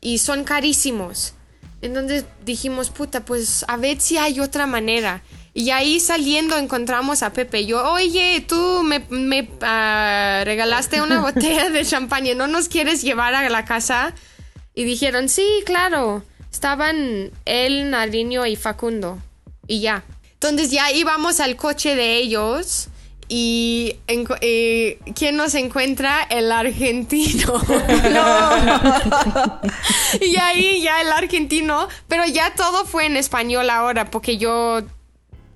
y 0.00 0.18
son 0.18 0.44
carísimos. 0.44 1.34
Entonces 1.82 2.24
dijimos, 2.44 2.90
puta, 2.90 3.24
pues 3.24 3.64
a 3.68 3.76
ver 3.76 4.00
si 4.00 4.16
hay 4.16 4.40
otra 4.40 4.66
manera. 4.66 5.22
Y 5.56 5.70
ahí 5.70 6.00
saliendo 6.00 6.58
encontramos 6.58 7.22
a 7.22 7.32
Pepe. 7.32 7.64
Yo, 7.64 7.82
oye, 7.90 8.44
tú 8.46 8.82
me, 8.84 9.00
me, 9.08 9.48
ah, 9.62 10.42
regalaste 10.44 11.00
una 11.00 11.20
botella 11.22 11.70
de 11.70 11.82
champaña, 11.82 12.34
¿no 12.34 12.46
nos 12.46 12.68
quieres 12.68 13.00
llevar 13.00 13.34
a 13.34 13.48
la 13.48 13.64
casa? 13.64 14.12
Y 14.74 14.84
dijeron, 14.84 15.30
sí, 15.30 15.48
claro. 15.64 16.22
Estaban 16.52 17.30
él, 17.46 17.88
Nariño 17.88 18.44
y 18.44 18.56
Facundo. 18.56 19.18
Y 19.66 19.80
ya. 19.80 20.04
Entonces 20.34 20.70
ya 20.70 20.92
íbamos 20.92 21.40
al 21.40 21.56
coche 21.56 21.96
de 21.96 22.18
ellos. 22.18 22.88
Y 23.26 23.96
eh, 24.08 24.98
¿quién 25.14 25.36
nos 25.36 25.54
encuentra? 25.54 26.20
El 26.28 26.52
argentino. 26.52 27.54
y 30.20 30.36
ahí 30.36 30.82
ya 30.82 31.00
el 31.00 31.10
argentino. 31.12 31.88
Pero 32.08 32.26
ya 32.26 32.54
todo 32.54 32.84
fue 32.84 33.06
en 33.06 33.16
español 33.16 33.70
ahora, 33.70 34.10
porque 34.10 34.36
yo. 34.36 34.82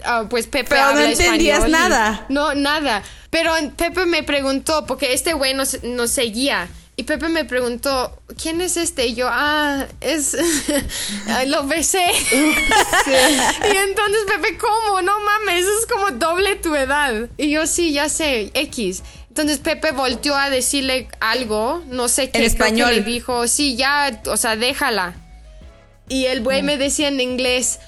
Ah, 0.05 0.25
pues 0.29 0.47
Pepe 0.47 0.71
Pero 0.71 0.93
no 0.93 1.01
entendías 1.01 1.59
español 1.59 1.69
y- 1.69 1.73
nada. 1.73 2.27
no, 2.29 2.55
nada. 2.55 3.03
Pero 3.31 3.53
Pepe 3.77 4.07
me 4.07 4.23
preguntó, 4.23 4.87
porque 4.87 5.13
este 5.13 5.33
güey 5.35 5.55
nos, 5.55 5.83
nos 5.85 6.11
seguía. 6.11 6.69
Y 6.97 7.05
Pepe 7.05 7.29
me 7.31 7.47
preguntó, 7.47 8.21
¿quién 8.41 8.61
es 8.61 8.77
este? 8.77 9.07
Y 9.07 9.15
yo, 9.15 9.27
ah, 9.31 9.87
es... 10.03 10.37
Lo 11.47 11.67
besé. 11.67 12.05
y 12.33 13.77
entonces 13.77 14.23
Pepe, 14.27 14.59
¿cómo? 14.59 15.01
No 15.01 15.13
mames, 15.21 15.65
es 15.65 15.87
como 15.87 16.11
doble 16.11 16.57
tu 16.57 16.75
edad. 16.75 17.29
Y 17.39 17.51
yo, 17.51 17.67
sí, 17.67 17.93
ya 17.93 18.09
sé, 18.11 18.51
X. 18.53 19.03
Entonces 19.29 19.59
Pepe 19.59 19.93
volteó 19.93 20.35
a 20.37 20.51
decirle 20.51 21.09
algo, 21.21 21.83
no 21.87 22.09
sé 22.09 22.31
qué. 22.31 22.41
que 22.41 22.45
español. 22.47 22.95
le 22.97 23.01
dijo, 23.03 23.49
sí, 23.49 23.77
ya, 23.77 24.21
o 24.27 24.37
sea, 24.37 24.57
déjala. 24.57 25.15
Y 26.09 26.27
el 26.27 26.43
güey 26.43 26.63
me 26.63 26.77
decía 26.77 27.09
en 27.09 27.21
inglés, 27.21 27.79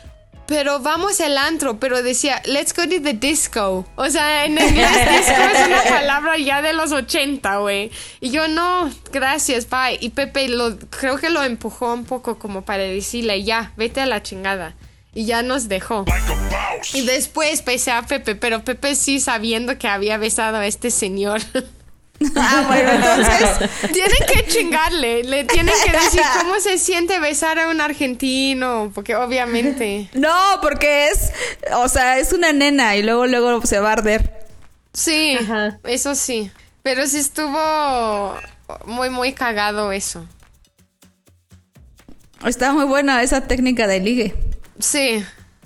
pero 0.46 0.80
vamos 0.80 1.20
al 1.20 1.38
antro, 1.38 1.78
pero 1.78 2.02
decía, 2.02 2.42
let's 2.44 2.74
go 2.74 2.82
to 2.82 3.00
the 3.02 3.14
disco. 3.14 3.86
O 3.96 4.10
sea, 4.10 4.44
en 4.44 4.52
inglés 4.52 4.90
disco 5.10 5.42
es 5.54 5.66
una 5.66 5.82
palabra 5.82 6.38
ya 6.38 6.62
de 6.62 6.72
los 6.72 6.92
80, 6.92 7.56
güey. 7.58 7.90
Y 8.20 8.30
yo, 8.30 8.48
no, 8.48 8.90
gracias, 9.12 9.68
bye. 9.68 9.98
Y 10.00 10.10
Pepe 10.10 10.48
lo, 10.48 10.78
creo 10.78 11.18
que 11.18 11.30
lo 11.30 11.42
empujó 11.42 11.92
un 11.92 12.04
poco 12.04 12.38
como 12.38 12.62
para 12.62 12.82
decirle, 12.82 13.42
ya, 13.44 13.72
vete 13.76 14.00
a 14.00 14.06
la 14.06 14.22
chingada. 14.22 14.74
Y 15.14 15.26
ya 15.26 15.42
nos 15.42 15.68
dejó. 15.68 16.04
Y 16.94 17.02
después 17.02 17.64
besé 17.64 17.90
a 17.90 18.02
Pepe, 18.02 18.34
pero 18.34 18.64
Pepe 18.64 18.94
sí 18.94 19.20
sabiendo 19.20 19.78
que 19.78 19.88
había 19.88 20.16
besado 20.16 20.56
a 20.56 20.66
este 20.66 20.90
señor. 20.90 21.40
Ah, 22.36 22.64
bueno, 22.66 22.90
entonces. 22.92 23.70
Tienen 23.92 24.18
que 24.26 24.46
chingarle, 24.46 25.24
le 25.24 25.44
tienen 25.44 25.74
que 25.84 25.92
decir 25.92 26.22
cómo 26.40 26.60
se 26.60 26.78
siente 26.78 27.18
besar 27.20 27.58
a 27.58 27.68
un 27.68 27.80
argentino, 27.80 28.90
porque 28.94 29.16
obviamente. 29.16 30.08
No, 30.14 30.34
porque 30.60 31.08
es. 31.08 31.32
O 31.74 31.88
sea, 31.88 32.18
es 32.18 32.32
una 32.32 32.52
nena 32.52 32.96
y 32.96 33.02
luego, 33.02 33.26
luego 33.26 33.64
se 33.64 33.78
va 33.80 33.90
a 33.90 33.92
arder. 33.92 34.46
Sí, 34.92 35.36
Ajá. 35.40 35.78
eso 35.84 36.14
sí. 36.14 36.50
Pero 36.82 37.06
sí 37.06 37.18
estuvo 37.18 38.36
muy, 38.86 39.10
muy 39.10 39.32
cagado 39.32 39.92
eso. 39.92 40.26
Está 42.44 42.72
muy 42.72 42.84
buena 42.84 43.22
esa 43.22 43.42
técnica 43.42 43.86
de 43.86 44.00
ligue. 44.00 44.34
Sí. 44.78 45.24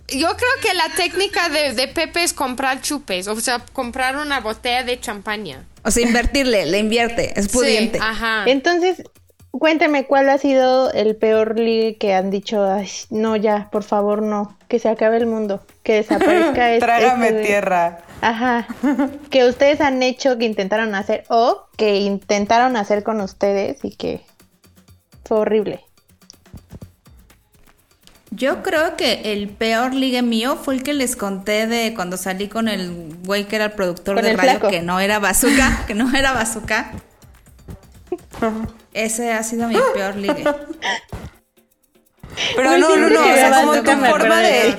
Yo 0.09 0.29
creo 0.37 0.51
que 0.63 0.75
la 0.75 0.89
técnica 0.97 1.49
de, 1.49 1.73
de 1.73 1.89
Pepe 1.89 2.23
es 2.23 2.33
comprar 2.33 2.81
chupes, 2.81 3.27
o 3.27 3.41
sea, 3.41 3.65
comprar 3.73 4.17
una 4.17 4.41
botella 4.41 4.85
de 4.85 5.01
champaña. 5.01 5.67
O 5.83 5.91
sea, 5.91 6.07
invertirle, 6.07 6.67
le 6.67 6.79
invierte, 6.79 7.39
es 7.39 7.49
pudiente. 7.49 7.99
Sí, 7.99 8.05
ajá. 8.07 8.45
Entonces, 8.47 9.03
cuénteme 9.51 10.07
cuál 10.07 10.29
ha 10.29 10.39
sido 10.39 10.91
el 10.93 11.17
peor 11.17 11.59
ligue 11.59 11.97
que 11.99 12.15
han 12.15 12.31
dicho, 12.31 12.65
Ay, 12.65 12.89
no 13.11 13.37
ya, 13.37 13.69
por 13.71 13.83
favor 13.83 14.23
no, 14.23 14.57
que 14.69 14.79
se 14.79 14.89
acabe 14.89 15.17
el 15.17 15.27
mundo, 15.27 15.65
que 15.83 15.95
desaparezca 15.95 16.73
este. 16.75 16.87
Trágame 16.87 17.27
este 17.27 17.39
de-". 17.39 17.45
tierra. 17.45 17.99
Ajá. 18.21 18.67
Que 19.31 19.45
ustedes 19.45 19.81
han 19.81 20.03
hecho, 20.03 20.39
que 20.39 20.45
intentaron 20.45 20.95
hacer, 20.95 21.25
o 21.29 21.67
que 21.77 21.97
intentaron 21.97 22.77
hacer 22.77 23.03
con 23.03 23.21
ustedes 23.21 23.85
y 23.85 23.97
que 23.97 24.21
fue 25.25 25.39
horrible. 25.39 25.85
Yo 28.37 28.63
creo 28.63 28.97
que 28.97 29.33
el 29.33 29.49
peor 29.49 29.95
ligue 29.95 30.21
mío 30.21 30.59
fue 30.63 30.75
el 30.75 30.83
que 30.83 30.93
les 30.93 31.17
conté 31.17 31.67
de 31.67 31.95
cuando 31.95 32.19
salí 32.19 32.49
con 32.49 32.69
el 32.69 33.17
güey 33.25 33.47
que 33.47 33.57
era 33.57 33.65
el 33.67 33.73
productor 33.73 34.17
Con 34.17 34.25
de 34.25 34.33
el 34.33 34.37
radio, 34.37 34.51
flaco. 34.53 34.69
que 34.69 34.83
no 34.83 35.01
era 35.01 35.19
bazooka, 35.19 35.85
que 35.87 35.95
no 35.95 36.15
era 36.15 36.33
bazooka. 36.33 36.93
Ese 38.93 39.33
ha 39.33 39.43
sido 39.43 39.69
mi 39.69 39.77
peor 39.95 40.17
ligue. 40.17 40.45
Pero 42.55 42.71
Uy, 42.73 42.81
no, 42.81 42.97
no, 42.97 43.09
no, 43.09 43.21
o 43.21 43.25
sea, 43.25 43.51
como 43.63 43.73
acuerdo 43.73 44.07
forma 44.11 44.41
de 44.41 44.75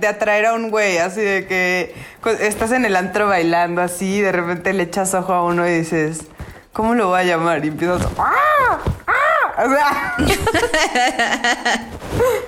de, 0.00 0.06
atraer 0.06 0.46
a 0.46 0.54
un 0.54 0.70
güey, 0.70 0.96
así 0.96 1.20
de 1.20 1.46
que 1.46 1.94
cu- 2.22 2.30
estás 2.30 2.72
en 2.72 2.86
el 2.86 2.96
antro 2.96 3.26
bailando 3.26 3.82
así 3.82 4.16
y 4.16 4.20
de 4.22 4.32
repente 4.32 4.72
le 4.72 4.84
echas 4.84 5.12
ojo 5.12 5.34
a 5.34 5.44
uno 5.44 5.68
y 5.68 5.72
dices, 5.80 6.20
¿cómo 6.72 6.94
lo 6.94 7.08
voy 7.08 7.20
a 7.20 7.24
llamar? 7.24 7.62
Y 7.62 7.68
empiezas, 7.68 8.08
¡ah! 8.18 8.78
¡ah! 9.06 9.64
O 9.66 9.70
sea... 9.70 10.16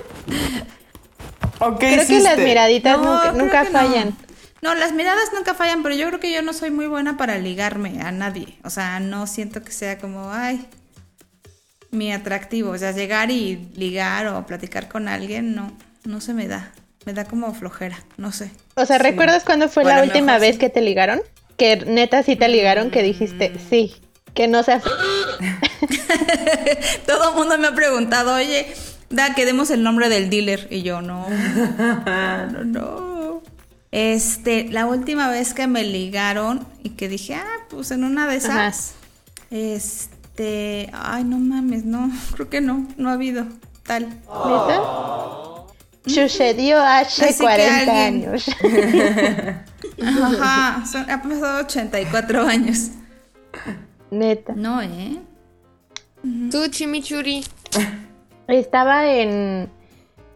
¿O 1.59 1.77
qué 1.77 1.93
Creo 1.93 2.07
que 2.07 2.19
las 2.21 2.37
miraditas 2.39 2.97
No, 2.99 3.31
nunca, 3.33 3.63
no. 3.65 3.71
fallan. 3.71 4.15
No, 4.61 4.75
las 4.75 4.93
miradas 4.93 5.29
nunca 5.33 5.53
fallan, 5.53 5.83
pero 5.83 5.95
yo 5.95 6.07
creo 6.07 6.19
que 6.19 6.31
yo 6.31 6.41
no 6.41 6.53
soy 6.53 6.71
muy 6.71 6.87
buena 6.87 7.17
para 7.17 7.37
ligarme 7.37 8.01
a 8.01 8.11
nadie. 8.11 8.57
O 8.63 8.69
sea, 8.69 8.99
no 8.99 9.27
siento 9.27 9.63
que 9.63 9.71
sea 9.71 9.97
como, 9.97 10.31
ay, 10.31 10.65
mi 11.91 12.11
atractivo. 12.11 12.71
O 12.71 12.77
sea, 12.77 12.91
llegar 12.91 13.31
y 13.31 13.69
ligar 13.75 14.27
o 14.27 14.45
platicar 14.45 14.87
con 14.87 15.07
alguien, 15.07 15.55
no, 15.55 15.71
no 16.05 16.21
se 16.21 16.33
me 16.33 16.47
da. 16.47 16.71
Me 17.05 17.13
da 17.13 17.25
como 17.25 17.51
flojera, 17.53 17.97
no 18.17 18.31
sé. 18.31 18.51
O 18.75 18.85
sea, 18.85 18.99
¿recuerdas 18.99 19.43
cuándo 19.43 19.67
fue 19.69 19.83
Bueno, 19.83 19.97
la 19.99 20.03
última 20.03 20.37
vez 20.37 20.53
sí. 20.55 20.59
que 20.59 20.69
te 20.69 20.81
ligaron? 20.81 21.21
Que 21.57 21.77
neta 21.77 22.21
sí 22.21 22.35
te 22.35 22.47
ligaron, 22.47 22.91
que 22.91 23.01
dijiste, 23.01 23.53
sí, 23.69 23.95
que 24.35 24.47
no 24.47 24.61
sea... 24.63 24.81
Todo 27.07 27.31
el 27.31 27.35
mundo 27.35 27.57
me 27.57 27.67
ha 27.67 27.75
preguntado, 27.75 28.35
oye, 28.35 28.71
da, 29.11 29.33
que 29.35 29.45
demos 29.45 29.69
el 29.71 29.83
nombre 29.83 30.09
del 30.09 30.29
dealer. 30.29 30.67
Y 30.71 30.81
yo, 30.83 31.01
no, 31.01 31.27
no, 32.51 32.63
no. 32.63 33.41
Este, 33.91 34.69
la 34.69 34.85
última 34.85 35.29
vez 35.29 35.53
que 35.53 35.67
me 35.67 35.83
ligaron 35.83 36.65
y 36.83 36.91
que 36.91 37.09
dije, 37.09 37.35
ah, 37.35 37.45
pues 37.69 37.91
en 37.91 38.03
una 38.03 38.27
de 38.27 38.37
esas. 38.37 38.93
Este, 39.49 40.89
ay, 40.93 41.23
no 41.25 41.37
mames, 41.39 41.83
no, 41.85 42.09
creo 42.33 42.49
que 42.49 42.61
no, 42.61 42.87
no 42.97 43.09
ha 43.09 43.13
habido 43.13 43.45
tal. 43.83 44.07
¿Neta? 44.07 44.81
Sucedió 46.05 46.81
hace 46.81 47.25
Así 47.25 47.33
que 47.37 47.43
40 47.43 47.79
alguien- 47.79 48.29
años. 48.29 48.45
Ajá, 50.03 50.83
son, 50.91 51.09
ha 51.11 51.21
pasado 51.21 51.61
84 51.65 52.47
años. 52.47 52.87
Neta. 54.09 54.53
No, 54.55 54.81
¿eh? 54.81 55.19
Tú, 56.49 56.67
Chimichurri. 56.69 57.43
Estaba 58.51 59.11
en, 59.11 59.69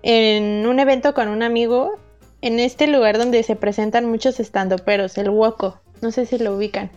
en 0.04 0.68
un 0.68 0.80
evento 0.80 1.14
con 1.14 1.28
un 1.28 1.44
amigo 1.44 2.00
en 2.42 2.60
este 2.60 2.88
lugar 2.88 3.18
donde 3.18 3.44
se 3.44 3.56
presentan 3.56 4.06
muchos 4.06 4.40
estandoperos, 4.40 5.18
el 5.18 5.30
Woco. 5.30 5.80
No 6.02 6.12
sé 6.12 6.26
si 6.26 6.38
lo 6.38 6.56
ubican. 6.56 6.92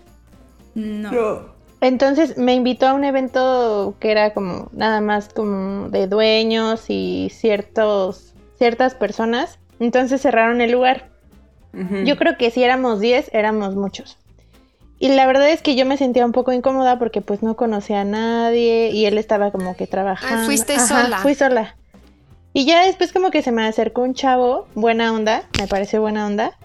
No. 0.74 1.10
No. 1.10 1.58
Entonces 1.80 2.36
me 2.36 2.54
invitó 2.54 2.88
a 2.88 2.94
un 2.94 3.04
evento 3.04 3.94
que 4.00 4.10
era 4.10 4.34
como 4.34 4.68
nada 4.72 5.00
más 5.00 5.28
como 5.28 5.88
de 5.90 6.06
dueños 6.08 6.86
y 6.88 7.30
ciertos 7.32 8.34
ciertas 8.58 8.94
personas. 8.94 9.58
Entonces 9.80 10.20
cerraron 10.20 10.60
el 10.60 10.72
lugar. 10.72 11.08
Yo 12.04 12.16
creo 12.16 12.36
que 12.36 12.50
si 12.50 12.64
éramos 12.64 12.98
10, 12.98 13.30
éramos 13.32 13.76
muchos. 13.76 14.17
Y 15.00 15.08
la 15.08 15.26
verdad 15.26 15.48
es 15.50 15.62
que 15.62 15.76
yo 15.76 15.86
me 15.86 15.96
sentía 15.96 16.24
un 16.24 16.32
poco 16.32 16.52
incómoda 16.52 16.98
porque 16.98 17.20
pues 17.20 17.42
no 17.42 17.56
conocía 17.56 18.00
a 18.00 18.04
nadie 18.04 18.90
y 18.90 19.06
él 19.06 19.16
estaba 19.16 19.52
como 19.52 19.76
que 19.76 19.86
trabajando. 19.86 20.42
Ah, 20.42 20.46
fuiste 20.46 20.78
sola. 20.80 21.18
Fui 21.18 21.34
sola. 21.34 21.76
Y 22.52 22.64
ya 22.64 22.84
después 22.84 23.12
como 23.12 23.30
que 23.30 23.42
se 23.42 23.52
me 23.52 23.64
acercó 23.64 24.02
un 24.02 24.14
chavo, 24.14 24.66
buena 24.74 25.12
onda, 25.12 25.44
me 25.60 25.68
pareció 25.68 26.00
buena 26.00 26.26
onda, 26.26 26.58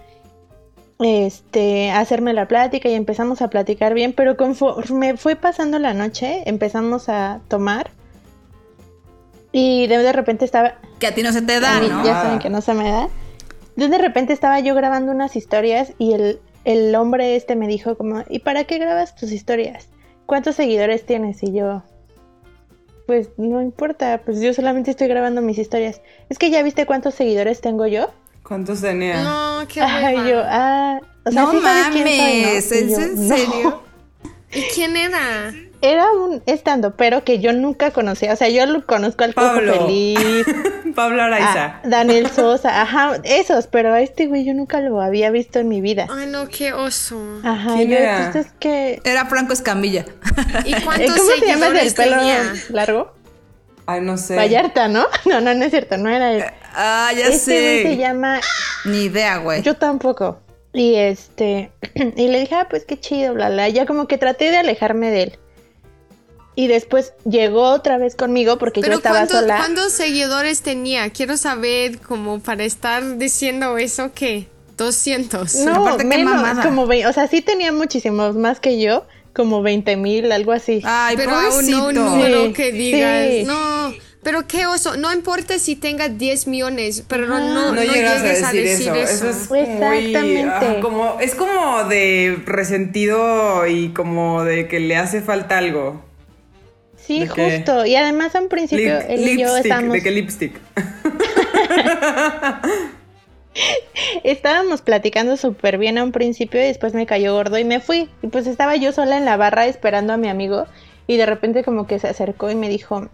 este, 0.98 1.90
a 1.90 2.00
hacerme 2.00 2.32
la 2.32 2.48
plática 2.48 2.88
y 2.88 2.94
empezamos 2.94 3.42
a 3.42 3.48
platicar 3.48 3.94
bien, 3.94 4.12
pero 4.12 4.36
conforme 4.36 5.16
fue 5.16 5.36
pasando 5.36 5.78
la 5.78 5.94
noche, 5.94 6.42
empezamos 6.46 7.08
a 7.08 7.40
tomar 7.46 7.90
y 9.52 9.86
de, 9.86 9.98
de 9.98 10.12
repente 10.12 10.44
estaba, 10.44 10.74
Que 10.98 11.06
a 11.06 11.14
ti 11.14 11.22
no 11.22 11.32
se 11.32 11.42
te 11.42 11.60
da, 11.60 11.78
mí 11.78 11.88
¿no? 11.88 12.04
ya 12.04 12.22
saben 12.22 12.40
que 12.40 12.50
no 12.50 12.60
se 12.60 12.74
me 12.74 12.90
da. 12.90 13.08
De 13.76 13.86
de 13.86 13.98
repente 13.98 14.32
estaba 14.32 14.58
yo 14.58 14.74
grabando 14.74 15.12
unas 15.12 15.36
historias 15.36 15.92
y 15.98 16.12
el, 16.14 16.40
el 16.64 16.94
hombre 16.94 17.36
este 17.36 17.56
me 17.56 17.66
dijo 17.68 17.96
como, 17.96 18.22
¿y 18.28 18.38
para 18.40 18.64
qué 18.64 18.78
grabas 18.78 19.14
tus 19.14 19.32
historias? 19.32 19.88
¿Cuántos 20.26 20.56
seguidores 20.56 21.04
tienes? 21.04 21.42
Y 21.42 21.52
yo, 21.52 21.82
pues 23.06 23.30
no 23.36 23.60
importa, 23.60 24.22
pues 24.24 24.40
yo 24.40 24.52
solamente 24.54 24.90
estoy 24.90 25.08
grabando 25.08 25.42
mis 25.42 25.58
historias. 25.58 26.00
Es 26.28 26.38
que 26.38 26.50
ya 26.50 26.62
viste 26.62 26.86
cuántos 26.86 27.14
seguidores 27.14 27.60
tengo 27.60 27.86
yo. 27.86 28.10
¿Cuántos 28.42 28.80
tenía? 28.80 29.22
No, 29.22 29.66
qué 29.68 29.80
Ay, 29.80 30.16
yo, 30.30 30.42
ah, 30.44 31.00
o 31.24 31.30
sea, 31.30 31.42
no 31.42 31.50
sí 31.50 31.60
sabes 31.60 31.86
quién 31.92 32.06
soy, 32.06 32.16
¿no? 32.16 32.46
mames, 32.48 32.72
¿es 32.72 32.90
yo, 32.90 32.98
en 32.98 33.28
"No". 33.28 33.36
serio? 33.36 33.82
¿Y 34.52 34.62
quién 34.74 34.96
era? 34.96 35.52
Era 35.86 36.10
un 36.12 36.42
estando, 36.46 36.96
pero 36.96 37.24
que 37.24 37.40
yo 37.40 37.52
nunca 37.52 37.90
conocía. 37.90 38.32
O 38.32 38.36
sea, 38.36 38.48
yo 38.48 38.64
lo 38.64 38.86
conozco 38.86 39.22
al 39.24 39.34
Cojo 39.34 39.46
Pablo. 39.48 39.86
Feliz, 39.86 40.46
Pablo 40.94 41.22
Araiza. 41.22 41.80
Daniel 41.84 42.30
Sosa, 42.30 42.80
ajá, 42.80 43.18
esos, 43.24 43.66
pero 43.66 43.92
a 43.92 44.00
este 44.00 44.26
güey 44.26 44.44
yo 44.44 44.54
nunca 44.54 44.80
lo 44.80 45.00
había 45.02 45.30
visto 45.30 45.58
en 45.58 45.68
mi 45.68 45.82
vida. 45.82 46.06
Ay, 46.10 46.26
no, 46.28 46.48
qué 46.48 46.72
oso. 46.72 47.20
Ajá, 47.44 47.74
¿Quién 47.74 47.90
yo, 47.90 47.96
era? 47.98 48.30
pues, 48.32 48.46
es 48.46 48.52
que... 48.58 49.00
Era 49.04 49.26
Franco 49.26 49.52
Escamilla. 49.52 50.06
¿Y 50.64 50.72
Eh, 50.74 50.80
cuántos 50.84 51.16
¿Cómo 51.18 51.30
se 51.38 51.46
llama 51.46 51.66
el 51.66 51.72
del 51.74 51.90
seguidores 51.90 51.94
pelo 51.94 52.16
tenía? 52.18 52.52
largo? 52.70 53.14
Ay, 53.86 54.00
no 54.00 54.16
sé. 54.16 54.36
Vallarta, 54.36 54.88
¿no? 54.88 55.04
No, 55.26 55.42
no, 55.42 55.52
no 55.52 55.64
es 55.66 55.70
cierto, 55.70 55.98
no 55.98 56.08
era 56.08 56.32
él. 56.32 56.44
Ah, 56.74 57.10
ya 57.14 57.26
Este 57.26 57.60
güey 57.60 57.82
se 57.82 57.88
sé. 57.90 57.96
llama... 57.98 58.40
Ni 58.86 59.02
idea, 59.04 59.36
güey. 59.36 59.60
Yo 59.60 59.74
tampoco. 59.76 60.40
Y 60.72 60.94
este... 60.94 61.70
Y 62.16 62.28
le 62.28 62.40
dije, 62.40 62.54
ah, 62.54 62.68
pues 62.70 62.84
qué 62.86 62.98
chido, 62.98 63.34
bla, 63.34 63.50
bla. 63.50 63.68
Ya 63.68 63.84
como 63.84 64.06
que 64.08 64.16
traté 64.16 64.50
de 64.50 64.56
alejarme 64.56 65.10
de 65.10 65.22
él. 65.24 65.38
Y 66.56 66.68
después 66.68 67.12
llegó 67.28 67.70
otra 67.70 67.98
vez 67.98 68.14
conmigo 68.14 68.58
porque 68.58 68.80
yo 68.80 68.84
Pero 68.84 68.96
estaba 68.98 69.16
¿cuántos, 69.16 69.40
sola. 69.40 69.56
¿cuántos 69.56 69.92
seguidores 69.92 70.62
tenía? 70.62 71.10
Quiero 71.10 71.36
saber, 71.36 71.98
como 71.98 72.38
para 72.38 72.62
estar 72.64 73.18
diciendo 73.18 73.76
eso, 73.76 74.12
¿qué? 74.14 74.46
200. 74.76 75.54
No, 75.56 75.86
Aparte, 75.86 76.04
menos, 76.04 76.58
como 76.64 76.86
ve- 76.86 77.06
o 77.06 77.12
sea, 77.12 77.26
sí 77.26 77.40
tenía 77.42 77.72
muchísimos 77.72 78.36
más 78.36 78.60
que 78.60 78.80
yo, 78.80 79.04
como 79.34 79.62
20 79.62 79.96
mil, 79.96 80.30
algo 80.30 80.52
así. 80.52 80.80
Ay, 80.84 81.16
pero 81.16 81.32
aún 81.32 81.68
no 81.70 81.88
un 81.88 81.94
número 81.94 82.46
Sí, 82.46 82.52
que 82.52 82.70
digas. 82.72 83.26
sí. 83.28 83.42
No, 83.44 83.92
pero 84.22 84.46
qué 84.46 84.66
oso. 84.66 84.96
No 84.96 85.12
importa 85.12 85.58
si 85.58 85.74
tenga 85.76 86.08
10 86.08 86.46
millones, 86.46 87.02
pero 87.08 87.26
no, 87.26 87.38
no, 87.40 87.72
No, 87.72 87.82
llegas 87.82 88.42
a 88.44 88.52
decir, 88.52 88.92
eso. 88.92 88.94
Eso 88.94 89.28
es 89.30 89.50
muy, 89.50 89.58
Exactamente. 89.60 90.42
ah, 90.52 90.76
como, 90.80 91.18
es 91.20 91.34
como 91.34 91.84
de 91.88 92.38
resentido 92.46 93.66
y 93.66 93.88
como 93.90 94.44
de 94.44 94.68
que 94.68 94.78
le 94.80 94.96
hace 94.96 95.20
falta 95.20 95.58
algo. 95.58 96.04
Sí, 97.06 97.26
justo. 97.26 97.86
Y 97.86 97.96
además, 97.96 98.34
al 98.34 98.48
principio, 98.48 98.98
Lip- 98.98 99.06
él 99.08 99.20
y 99.20 99.38
yo 99.38 99.46
lipstick, 99.46 99.64
estábamos, 99.64 99.92
¿De 99.92 100.02
qué 100.02 100.10
lipstick? 100.10 100.60
estábamos 104.24 104.82
platicando 104.82 105.36
súper 105.36 105.78
bien 105.78 105.98
a 105.98 106.04
un 106.04 106.12
principio 106.12 106.60
y 106.60 106.64
después 106.64 106.94
me 106.94 107.06
cayó 107.06 107.34
gordo 107.34 107.58
y 107.58 107.64
me 107.64 107.80
fui. 107.80 108.08
Y 108.22 108.26
pues 108.28 108.46
estaba 108.46 108.76
yo 108.76 108.92
sola 108.92 109.16
en 109.18 109.24
la 109.24 109.36
barra 109.36 109.66
esperando 109.66 110.12
a 110.12 110.16
mi 110.16 110.28
amigo 110.28 110.66
y 111.06 111.16
de 111.16 111.26
repente 111.26 111.64
como 111.64 111.86
que 111.86 111.98
se 111.98 112.08
acercó 112.08 112.50
y 112.50 112.54
me 112.54 112.68
dijo, 112.68 113.08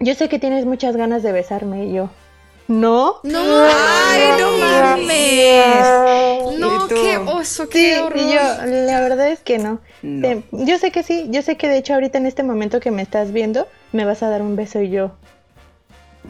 yo 0.00 0.14
sé 0.14 0.28
que 0.28 0.38
tienes 0.38 0.64
muchas 0.64 0.96
ganas 0.96 1.22
de 1.22 1.32
besarme 1.32 1.86
y 1.86 1.92
yo, 1.94 2.10
¿no? 2.68 3.16
No, 3.24 3.38
Ay, 3.40 4.22
no 4.38 4.58
mames. 4.58 5.86
Sí, 7.72 7.92
y 8.14 8.32
yo, 8.32 8.40
la 8.66 9.00
verdad 9.00 9.28
es 9.30 9.40
que 9.40 9.58
no. 9.58 9.80
No. 10.02 10.28
Eh, 10.28 10.42
yo 10.52 10.78
sé 10.78 10.90
que 10.90 11.02
sí, 11.02 11.26
yo 11.30 11.42
sé 11.42 11.56
que 11.56 11.68
de 11.68 11.78
hecho 11.78 11.94
ahorita 11.94 12.18
en 12.18 12.26
este 12.26 12.42
momento 12.42 12.80
que 12.80 12.90
me 12.90 13.02
estás 13.02 13.32
viendo, 13.32 13.66
me 13.92 14.04
vas 14.04 14.22
a 14.22 14.28
dar 14.28 14.42
un 14.42 14.56
beso 14.56 14.80
y 14.80 14.90
yo. 14.90 15.12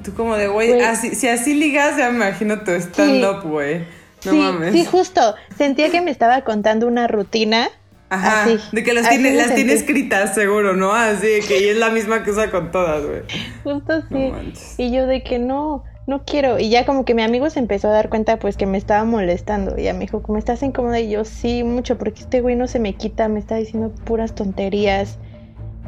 Tú 0.04 0.14
como 0.14 0.36
de, 0.36 0.48
güey, 0.48 0.80
así- 0.80 1.14
si 1.14 1.28
así 1.28 1.54
ligas, 1.54 1.96
ya 1.96 2.08
me 2.10 2.16
imagino 2.16 2.60
tu 2.62 2.70
stand-up, 2.72 3.42
güey. 3.42 3.80
No 4.24 4.32
sí, 4.32 4.38
mames. 4.38 4.72
sí, 4.72 4.84
justo. 4.84 5.34
Sentía 5.58 5.90
que 5.90 6.00
me 6.00 6.10
estaba 6.10 6.42
contando 6.42 6.86
una 6.86 7.08
rutina. 7.08 7.68
Ajá, 8.08 8.44
así. 8.44 8.58
de 8.72 8.82
que 8.84 8.92
las 8.92 9.08
tiene, 9.08 9.32
las 9.34 9.54
tiene 9.54 9.72
escritas, 9.72 10.34
seguro, 10.34 10.74
¿no? 10.74 10.92
Así 10.92 11.26
de 11.26 11.40
que 11.40 11.70
es 11.70 11.76
la 11.78 11.88
misma 11.88 12.22
que 12.22 12.30
usa 12.30 12.50
con 12.50 12.70
todas, 12.70 13.02
güey. 13.04 13.22
Justo 13.64 14.02
sí. 14.10 14.32
y 14.76 14.92
yo 14.92 15.06
de 15.06 15.22
que 15.22 15.38
no, 15.38 15.82
no 16.06 16.24
quiero. 16.24 16.58
Y 16.58 16.68
ya 16.68 16.84
como 16.84 17.04
que 17.04 17.14
mi 17.14 17.22
amigo 17.22 17.48
se 17.50 17.60
empezó 17.60 17.88
a 17.88 17.92
dar 17.92 18.08
cuenta 18.08 18.38
pues 18.38 18.56
que 18.56 18.66
me 18.66 18.78
estaba 18.78 19.04
molestando. 19.04 19.78
Y 19.78 19.84
ya 19.84 19.94
me 19.94 20.00
dijo, 20.00 20.22
¿cómo 20.22 20.38
estás 20.38 20.62
incómoda? 20.62 21.00
Y 21.00 21.10
yo, 21.10 21.24
sí, 21.24 21.64
mucho, 21.64 21.98
porque 21.98 22.20
este 22.20 22.40
güey 22.40 22.56
no 22.56 22.66
se 22.66 22.78
me 22.78 22.94
quita, 22.94 23.28
me 23.28 23.38
está 23.38 23.56
diciendo 23.56 23.90
puras 24.04 24.34
tonterías. 24.34 25.18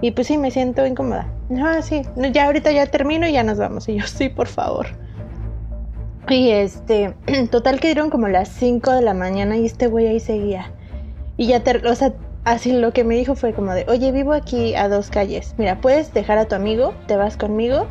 Y 0.00 0.12
pues 0.12 0.27
sí, 0.27 0.38
me 0.38 0.50
siento 0.50 0.87
incómoda. 0.87 1.29
Ah, 1.57 1.81
sí, 1.83 2.03
no, 2.16 2.29
ya 2.29 2.46
ahorita 2.46 2.72
ya 2.72 2.87
termino 2.87 3.27
y 3.27 3.33
ya 3.33 3.42
nos 3.42 3.59
vamos. 3.59 3.88
Y 3.88 3.96
yo, 3.96 4.07
sí, 4.07 4.29
por 4.29 4.48
favor. 4.48 4.87
Y 6.29 6.50
este, 6.50 7.14
total 7.50 7.81
que 7.81 7.88
dieron 7.88 8.11
como 8.11 8.29
las 8.29 8.48
5 8.48 8.92
de 8.92 9.03
la 9.03 9.14
mañana 9.14 9.57
y 9.57 9.66
este 9.66 9.87
güey 9.87 10.07
ahí 10.07 10.20
seguía. 10.20 10.72
Y 11.37 11.46
ya, 11.48 11.61
te, 11.62 11.87
o 11.88 11.94
sea, 11.94 12.12
así 12.44 12.72
lo 12.72 12.92
que 12.92 13.05
me 13.05 13.14
dijo 13.14 13.35
fue 13.35 13.53
como 13.53 13.72
de, 13.72 13.85
oye, 13.88 14.12
vivo 14.12 14.33
aquí 14.33 14.74
a 14.74 14.88
dos 14.88 15.11
calles. 15.11 15.55
Mira, 15.59 15.81
puedes 15.81 16.12
dejar 16.14 16.38
a 16.38 16.46
tu 16.46 16.55
amigo, 16.55 16.94
te 17.07 17.16
vas 17.16 17.37
conmigo. 17.37 17.87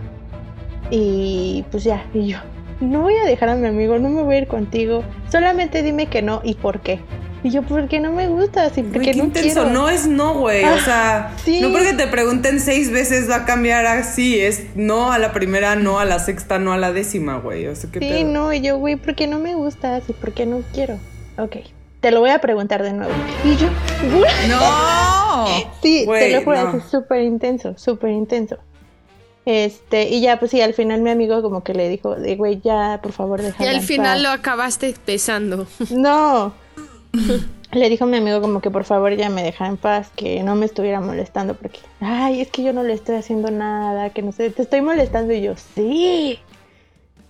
Y 0.90 1.64
pues 1.72 1.84
ya, 1.84 2.06
y 2.14 2.28
yo, 2.28 2.38
no 2.80 3.02
voy 3.02 3.16
a 3.16 3.24
dejar 3.26 3.50
a 3.50 3.56
mi 3.56 3.68
amigo, 3.68 3.98
no 4.00 4.10
me 4.10 4.22
voy 4.24 4.36
a 4.36 4.38
ir 4.40 4.48
contigo. 4.48 5.04
Solamente 5.32 5.82
dime 5.84 6.08
que 6.08 6.22
no 6.22 6.42
y 6.44 6.56
por 6.56 6.82
qué. 6.82 7.00
Y 7.46 7.50
yo, 7.50 7.62
porque 7.62 8.00
no 8.00 8.14
me 8.14 8.30
gusta, 8.30 8.70
Güey, 8.70 8.84
porque 8.84 9.12
qué 9.12 9.18
no 9.18 9.26
intenso. 9.26 9.64
quiero. 9.64 9.70
No 9.70 9.90
es 9.90 10.08
no, 10.08 10.36
güey. 10.36 10.64
o 10.64 10.68
Ah, 10.68 10.78
sea, 10.86 11.32
sí. 11.44 11.60
no 11.60 11.74
porque 11.74 11.92
te 11.94 12.08
pregunten 12.08 12.62
seis 12.62 12.90
veces 12.90 13.30
va 13.30 13.36
a 13.38 13.46
cambiar 13.46 13.86
así. 13.86 14.40
Es 14.40 14.64
no 14.76 15.12
a 15.12 15.20
la 15.20 15.34
primera, 15.34 15.76
no 15.76 16.00
a 16.00 16.06
la 16.06 16.20
sexta, 16.20 16.58
no 16.58 16.72
a 16.72 16.78
la 16.78 16.94
décima, 16.94 17.40
güey. 17.40 17.68
O 17.68 17.76
sea, 17.76 17.92
qué 17.92 18.00
Sí, 18.00 18.08
pedo? 18.08 18.30
no, 18.30 18.54
y 18.54 18.62
yo, 18.62 18.78
güey, 18.78 18.96
¿por 18.96 19.14
qué 19.16 19.28
no 19.28 19.40
me 19.40 19.56
gustas? 19.56 20.04
¿Y 20.08 20.14
por 20.14 20.32
qué 20.32 20.46
no 20.46 20.62
quiero? 20.74 20.98
Ok, 21.38 21.58
te 22.00 22.12
lo 22.12 22.22
voy 22.22 22.30
a 22.30 22.40
preguntar 22.40 22.82
de 22.82 22.94
nuevo. 22.94 23.12
Y 23.44 23.58
yo, 23.58 23.68
güey, 24.18 24.32
¡No! 24.48 25.46
sí, 25.82 26.06
Güey, 26.06 26.30
te 26.32 26.36
lo 26.38 26.44
juro, 26.46 26.62
no. 26.64 26.70
así, 26.78 26.90
súper 26.90 27.24
intenso, 27.24 27.78
súper 27.78 28.12
intenso. 28.12 28.58
Este, 29.46 30.08
y 30.10 30.22
ya, 30.22 30.40
pues 30.40 30.52
sí, 30.52 30.62
al 30.62 30.74
final 30.74 31.02
mi 31.02 31.10
amigo 31.10 31.42
como 31.42 31.64
que 31.64 31.74
le 31.74 31.90
dijo, 31.90 32.16
de, 32.16 32.36
güey, 32.36 32.62
ya, 32.64 33.00
por 33.04 33.12
favor, 33.12 33.42
Y 33.42 33.44
déjala 33.44 33.72
al 33.72 33.82
final 33.82 34.16
paz". 34.18 34.24
lo 34.24 34.30
acabaste 34.30 34.96
besando. 35.06 35.68
No. 35.92 36.54
Le 37.72 37.90
dijo 37.90 38.04
a 38.06 38.08
mi 38.08 38.18
amigo 38.18 38.40
como 38.42 38.62
que 38.62 38.70
por 38.72 38.86
favor 38.86 39.16
ya 39.16 39.30
me 39.30 39.44
dejara 39.44 39.70
en 39.70 39.78
paz, 39.78 40.10
que 40.16 40.44
no 40.44 40.56
me 40.56 40.66
estuviera 40.66 41.02
molestando 41.02 41.56
porque, 41.56 41.80
ay, 42.02 42.42
es 42.42 42.50
que 42.50 42.64
yo 42.64 42.72
no 42.72 42.84
le 42.84 42.94
estoy 42.94 43.16
haciendo 43.16 43.50
nada, 43.52 44.12
que 44.12 44.22
no 44.22 44.32
sé, 44.32 44.50
te 44.52 44.62
estoy 44.62 44.82
molestando 44.82 45.34
y 45.34 45.42
yo, 45.42 45.54
sí. 45.76 46.40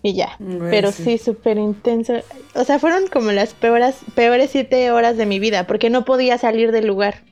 Y 0.05 0.13
ya, 0.13 0.37
pero 0.69 0.91
sí. 0.91 1.03
sí, 1.03 1.17
súper 1.17 1.57
intenso. 1.57 2.13
O 2.55 2.65
sea, 2.65 2.77
fueron 2.77 3.07
como 3.07 3.31
las 3.31 3.53
peores, 3.53 3.95
peores 4.15 4.51
siete 4.51 4.91
horas 4.91 5.15
de 5.15 5.25
mi 5.25 5.39
vida 5.39 5.65
porque 5.65 5.89
no 5.89 6.03
podía 6.03 6.37
salir 6.37 6.73
del 6.73 6.87
lugar. 6.87 7.23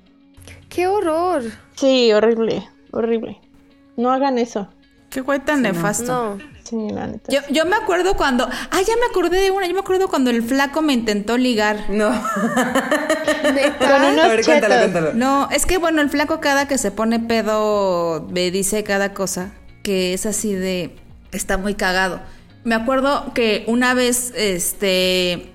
¡Qué 0.70 0.88
horror! 0.88 1.44
Sí, 1.76 2.14
horrible, 2.14 2.66
horrible. 2.92 3.40
No 3.98 4.12
hagan 4.12 4.38
eso. 4.38 4.68
Qué 5.10 5.22
güey 5.22 5.40
tan 5.40 5.62
nefasto. 5.62 6.38
No. 6.38 6.52
Sí, 6.64 6.78
la 6.90 7.08
neta. 7.08 7.32
Yo, 7.32 7.42
yo 7.50 7.66
me 7.66 7.76
acuerdo 7.76 8.16
cuando. 8.16 8.46
Ah, 8.46 8.82
ya 8.82 8.96
me 8.96 9.06
acordé 9.10 9.42
de 9.42 9.52
una. 9.52 9.68
Yo 9.68 9.74
me 9.74 9.82
acuerdo 9.82 10.08
cuando 10.08 10.30
el 10.30 10.42
flaco 10.42 10.82
me 10.82 10.94
intentó 10.94 11.38
ligar. 11.38 11.90
No. 11.90 12.10
Con 13.80 14.04
unos 14.06 14.26
a 14.26 14.28
ver, 14.30 14.46
cuéntalo, 14.46 14.76
chetos. 14.76 14.92
cuéntalo. 14.92 15.14
No, 15.14 15.50
es 15.52 15.66
que 15.66 15.78
bueno, 15.78 16.02
el 16.02 16.10
flaco 16.10 16.40
cada 16.40 16.68
que 16.68 16.78
se 16.78 16.92
pone 16.92 17.20
pedo 17.20 18.26
me 18.32 18.52
dice 18.52 18.84
cada 18.84 19.14
cosa 19.14 19.52
que 19.84 20.14
es 20.14 20.26
así 20.26 20.54
de 20.54 20.96
está 21.32 21.58
muy 21.58 21.76
cagado. 21.76 22.22
Me 22.64 22.76
acuerdo 22.76 23.34
que 23.34 23.64
una 23.68 23.94
vez, 23.94 24.34
este, 24.36 25.52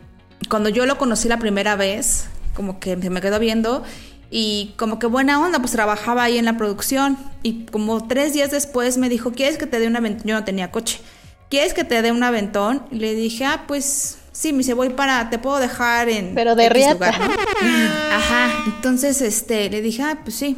cuando 0.48 0.68
yo 0.68 0.86
lo 0.86 0.98
conocí 0.98 1.28
la 1.28 1.38
primera 1.38 1.76
vez, 1.76 2.26
como 2.54 2.80
que 2.80 3.00
se 3.00 3.10
me 3.10 3.20
quedó 3.20 3.38
viendo 3.38 3.84
y 4.30 4.74
como 4.76 4.98
que 4.98 5.06
buena 5.06 5.40
onda, 5.40 5.58
pues 5.60 5.72
trabajaba 5.72 6.24
ahí 6.24 6.38
en 6.38 6.44
la 6.44 6.56
producción 6.56 7.16
y 7.42 7.66
como 7.66 8.06
tres 8.06 8.32
días 8.32 8.50
después 8.50 8.98
me 8.98 9.08
dijo, 9.08 9.32
¿quieres 9.32 9.56
que 9.58 9.66
te 9.66 9.78
dé 9.78 9.86
un 9.86 9.96
aventón? 9.96 10.26
Yo 10.26 10.34
no 10.34 10.44
tenía 10.44 10.70
coche. 10.70 11.00
¿Quieres 11.48 11.74
que 11.74 11.84
te 11.84 12.02
dé 12.02 12.10
un 12.10 12.22
aventón? 12.22 12.82
Y 12.90 12.96
le 12.96 13.14
dije, 13.14 13.44
ah, 13.44 13.64
pues 13.68 14.18
sí, 14.32 14.52
me 14.52 14.58
dice, 14.58 14.74
voy 14.74 14.90
para, 14.90 15.30
te 15.30 15.38
puedo 15.38 15.58
dejar 15.58 16.08
en... 16.08 16.34
Pero 16.34 16.56
de 16.56 16.68
riata. 16.68 16.94
lugar, 16.94 17.20
¿no? 17.62 18.16
Ajá, 18.16 18.64
entonces 18.66 19.22
este, 19.22 19.70
le 19.70 19.80
dije, 19.80 20.02
ah, 20.02 20.18
pues 20.24 20.34
sí, 20.34 20.56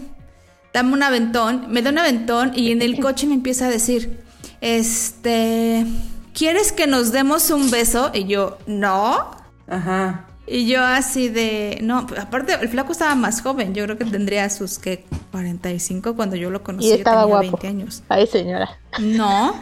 dame 0.72 0.94
un 0.94 1.02
aventón, 1.02 1.66
me 1.68 1.82
da 1.82 1.90
un 1.90 1.98
aventón 1.98 2.52
y 2.54 2.72
en 2.72 2.80
el 2.80 2.98
coche 3.02 3.26
me 3.26 3.34
empieza 3.34 3.66
a 3.66 3.70
decir, 3.70 4.22
este, 4.62 5.84
¿quieres 6.32 6.72
que 6.72 6.86
nos 6.86 7.12
demos 7.12 7.50
un 7.50 7.70
beso? 7.70 8.10
Y 8.14 8.24
yo, 8.24 8.56
no. 8.66 9.30
Ajá. 9.68 10.27
Y 10.50 10.66
yo 10.66 10.82
así 10.82 11.28
de, 11.28 11.78
no, 11.82 12.06
aparte 12.18 12.54
el 12.60 12.68
flaco 12.68 12.92
estaba 12.92 13.14
más 13.14 13.42
joven, 13.42 13.74
yo 13.74 13.84
creo 13.84 13.98
que 13.98 14.04
tendría 14.06 14.48
sus, 14.50 14.78
¿qué? 14.78 15.04
45 15.30 16.16
cuando 16.16 16.36
yo 16.36 16.50
lo 16.50 16.62
conocí, 16.62 16.86
y 16.86 16.88
yo 16.90 16.94
estaba 16.94 17.22
tenía 17.22 17.26
guapo. 17.26 17.58
20 17.60 17.68
años. 17.68 18.02
Ay, 18.08 18.26
señora. 18.26 18.68
No, 18.98 19.54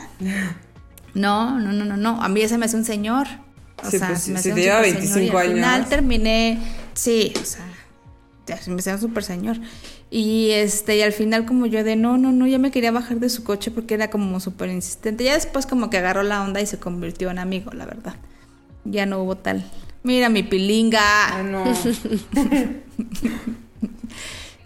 no, 1.15 1.59
no, 1.59 1.73
no, 1.73 1.85
no, 1.85 1.97
no, 1.97 2.23
a 2.23 2.29
mí 2.29 2.41
ese 2.43 2.59
me 2.59 2.67
hace 2.67 2.77
un 2.77 2.85
señor. 2.85 3.27
O 3.83 3.91
Sí, 3.91 3.99
sea, 3.99 4.09
pues, 4.09 4.23
se 4.23 4.31
me 4.31 4.39
si 4.43 4.51
hacía 4.51 4.55
te 4.55 4.61
un 4.61 4.61
lleva 4.61 4.85
súper 4.85 4.87
señor, 4.87 5.23
25 5.23 5.45
y 5.45 5.47
al 5.47 5.55
final 5.55 5.89
terminé, 5.89 6.59
sí, 6.95 7.33
o 7.41 7.45
sea, 7.45 7.67
me 8.69 8.77
hacía 8.81 8.95
un 8.95 9.01
súper 9.01 9.25
señor. 9.25 9.57
Y 10.11 10.51
este, 10.53 10.97
y 10.97 11.03
al 11.03 11.13
final 11.13 11.47
como 11.47 11.67
yo 11.67 11.83
de 11.83 11.97
no, 11.97 12.17
no, 12.17 12.33
no, 12.33 12.47
ya 12.47 12.59
me 12.59 12.71
quería 12.71 12.93
bajar 12.93 13.19
de 13.19 13.29
su 13.29 13.43
coche 13.45 13.71
porque 13.71 13.95
era 13.95 14.09
como 14.09 14.39
súper 14.41 14.71
insistente. 14.71 15.25
Ya 15.25 15.35
después 15.35 15.67
como 15.67 15.91
que 15.91 15.99
agarró 15.99 16.23
la 16.23 16.43
onda 16.43 16.61
y 16.61 16.67
se 16.67 16.79
convirtió 16.79 17.31
en 17.31 17.39
amigo, 17.39 17.73
la 17.73 17.87
verdad. 17.87 18.15
Ya 18.85 19.05
no 19.05 19.21
hubo 19.21 19.37
tal. 19.37 19.65
Mira 20.07 20.29
mi 20.29 20.45
pilinga. 20.45 21.37
Ay, 21.37 21.45
no. 21.45 21.65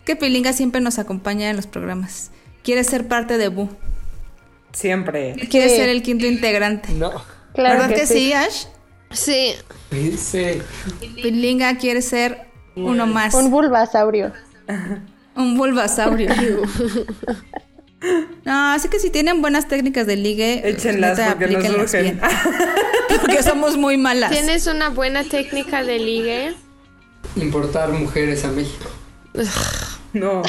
Que 0.04 0.16
pilinga 0.16 0.52
siempre 0.52 0.80
nos 0.80 0.98
acompaña 0.98 1.50
en 1.50 1.56
los 1.56 1.66
programas. 1.66 2.30
Quiere 2.64 2.84
ser 2.84 3.06
parte 3.06 3.38
de 3.38 3.48
Bu. 3.48 3.68
Siempre. 4.72 5.34
Quiere 5.50 5.68
Sí. 5.68 5.76
ser 5.76 5.88
el 5.88 6.02
quinto 6.02 6.26
integrante. 6.26 6.92
No. 6.94 7.10
Claro 7.54 7.80
¿Verdad 7.80 7.94
que, 7.94 8.06
sí, 8.06 8.32
Ash? 8.32 8.64
Sí. 9.12 9.52
Sí. 10.18 10.60
Pilinga 11.22 11.76
quiere 11.78 12.02
ser 12.02 12.46
uno 12.76 13.06
más. 13.06 13.34
Un 13.34 13.50
bulbasaurio. 13.50 14.32
Un 15.36 15.56
bulbasaurio. 15.56 16.30
no, 18.44 18.72
así 18.72 18.88
que 18.88 18.98
si 18.98 19.10
tienen 19.10 19.42
buenas 19.42 19.68
técnicas 19.68 20.06
de 20.06 20.16
ligue, 20.16 20.68
Échenlas 20.68 21.20
porque 21.38 21.68
nos 21.68 21.90
surgen. 21.90 22.20
Porque 23.20 23.42
somos 23.42 23.76
muy 23.76 23.96
malas. 23.96 24.30
¿Tienes 24.30 24.66
una 24.66 24.88
buena 24.88 25.24
técnica 25.24 25.82
de 25.82 25.98
ligue? 25.98 26.54
Importar 27.36 27.90
mujeres 27.90 28.44
a 28.44 28.48
México. 28.48 28.90
No. 30.12 30.42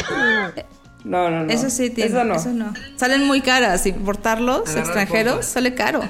No, 1.03 1.29
no, 1.29 1.45
no. 1.45 1.51
Eso 1.51 1.69
sí 1.69 1.89
tiene. 1.89 2.11
Eso 2.11 2.23
no. 2.23 2.35
Eso 2.35 2.49
no. 2.49 2.73
Salen 2.95 3.25
muy 3.25 3.41
caras. 3.41 3.85
Importarlos 3.85 4.61
Agarrar 4.61 4.79
extranjeros 4.79 5.45
sale 5.45 5.73
caro. 5.73 6.01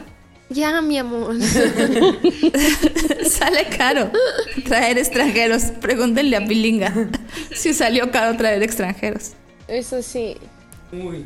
Ya, 0.50 0.82
mi 0.82 0.98
amor. 0.98 1.36
sale 3.30 3.68
caro 3.78 4.12
traer 4.66 4.98
extranjeros. 4.98 5.64
Pregúntenle 5.80 6.36
a 6.36 6.46
Pilinga 6.46 6.94
si 7.56 7.74
salió 7.74 8.12
caro 8.12 8.36
traer 8.36 8.62
extranjeros. 8.64 9.32
Eso 9.68 10.02
sí. 10.02 10.36
Muy. 10.92 11.26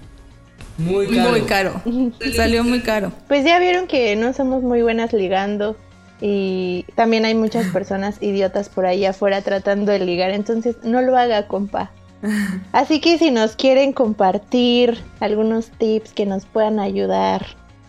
Muy 0.77 1.07
caro. 1.07 1.31
Muy 1.31 1.41
caro. 1.41 1.81
Salió 2.35 2.63
muy 2.63 2.81
caro. 2.81 3.11
Pues 3.27 3.45
ya 3.45 3.59
vieron 3.59 3.87
que 3.87 4.15
no 4.15 4.33
somos 4.33 4.63
muy 4.63 4.81
buenas 4.81 5.13
ligando 5.13 5.77
y 6.21 6.85
también 6.95 7.25
hay 7.25 7.35
muchas 7.35 7.67
personas 7.73 8.21
idiotas 8.21 8.69
por 8.69 8.85
ahí 8.85 9.05
afuera 9.05 9.41
tratando 9.41 9.91
de 9.91 9.99
ligar, 9.99 10.31
entonces 10.31 10.77
no 10.83 11.01
lo 11.01 11.17
haga, 11.17 11.47
compa. 11.47 11.91
Así 12.71 12.99
que 12.99 13.17
si 13.17 13.31
nos 13.31 13.55
quieren 13.55 13.93
compartir 13.93 14.99
algunos 15.19 15.69
tips 15.69 16.13
que 16.13 16.25
nos 16.25 16.45
puedan 16.45 16.79
ayudar 16.79 17.45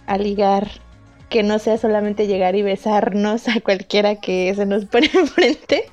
a 0.07 0.18
ligar, 0.18 0.68
que 1.29 1.42
no 1.42 1.59
sea 1.59 1.79
solamente 1.79 2.27
llegar 2.27 2.55
y 2.55 2.62
besarnos 2.62 3.49
a 3.49 3.61
cualquiera 3.61 4.16
que 4.16 4.53
se 4.55 4.66
nos 4.66 4.85
pone 4.85 5.11
enfrente, 5.12 5.90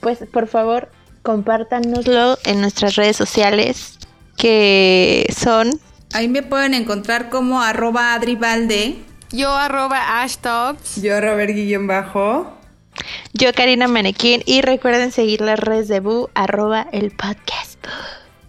pues 0.00 0.18
por 0.32 0.46
favor 0.46 0.90
compártanoslo 1.22 2.38
en 2.44 2.60
nuestras 2.60 2.96
redes 2.96 3.16
sociales 3.16 3.98
que 4.36 5.26
son 5.36 5.70
Ahí 6.12 6.28
me 6.28 6.42
pueden 6.42 6.74
encontrar 6.74 7.28
como 7.30 7.60
arroba 7.62 8.14
adribalde. 8.14 8.96
Yo 9.30 9.54
arroba 9.54 10.22
ashtops. 10.22 11.00
Yo, 11.00 11.20
Robert 11.20 11.52
Guillén 11.54 11.86
Bajo. 11.86 12.52
Yo, 13.32 13.52
Karina 13.54 13.86
Menequín, 13.86 14.42
y 14.44 14.60
recuerden 14.60 15.12
seguir 15.12 15.40
las 15.40 15.58
redes 15.58 15.86
de 15.88 16.00
Bu, 16.00 16.28
arroba 16.34 16.86
el 16.92 17.12
podcast. 17.12 17.78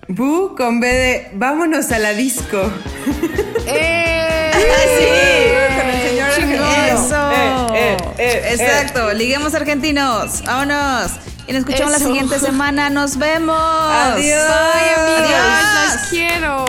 Bu 0.08 0.56
con 0.58 0.80
B 0.80 0.88
de 0.88 1.30
vámonos 1.36 1.91
a 1.91 2.00
la 2.00 2.13
disco. 2.13 2.58
¡Eh! 3.67 4.52
Con 5.78 5.89
el 5.89 6.10
señor 6.10 6.30
argentino. 6.30 7.06
Eso. 7.06 7.32
Eh, 7.32 7.71
eh, 7.74 7.97
eh, 8.17 8.54
Exacto. 8.54 9.13
Liguemos 9.13 9.54
argentinos. 9.54 10.43
Vámonos. 10.43 11.12
Y 11.47 11.54
nos 11.54 11.60
escuchamos 11.62 11.93
Eso. 11.93 12.00
la 12.04 12.06
siguiente 12.06 12.39
semana. 12.39 12.89
Nos 12.89 13.17
vemos. 13.17 13.58
Adiós. 13.58 14.43
Bye, 14.47 14.89
amigos. 14.95 15.32
Adiós. 15.32 15.93
Los 15.93 16.10
quiero. 16.10 16.65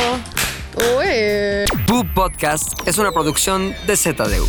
Uy. 0.77 1.65
Boo 1.87 2.05
Podcast 2.15 2.87
es 2.87 2.99
una 2.99 3.13
producción 3.13 3.75
de 3.87 3.97
ZDU. 3.97 4.47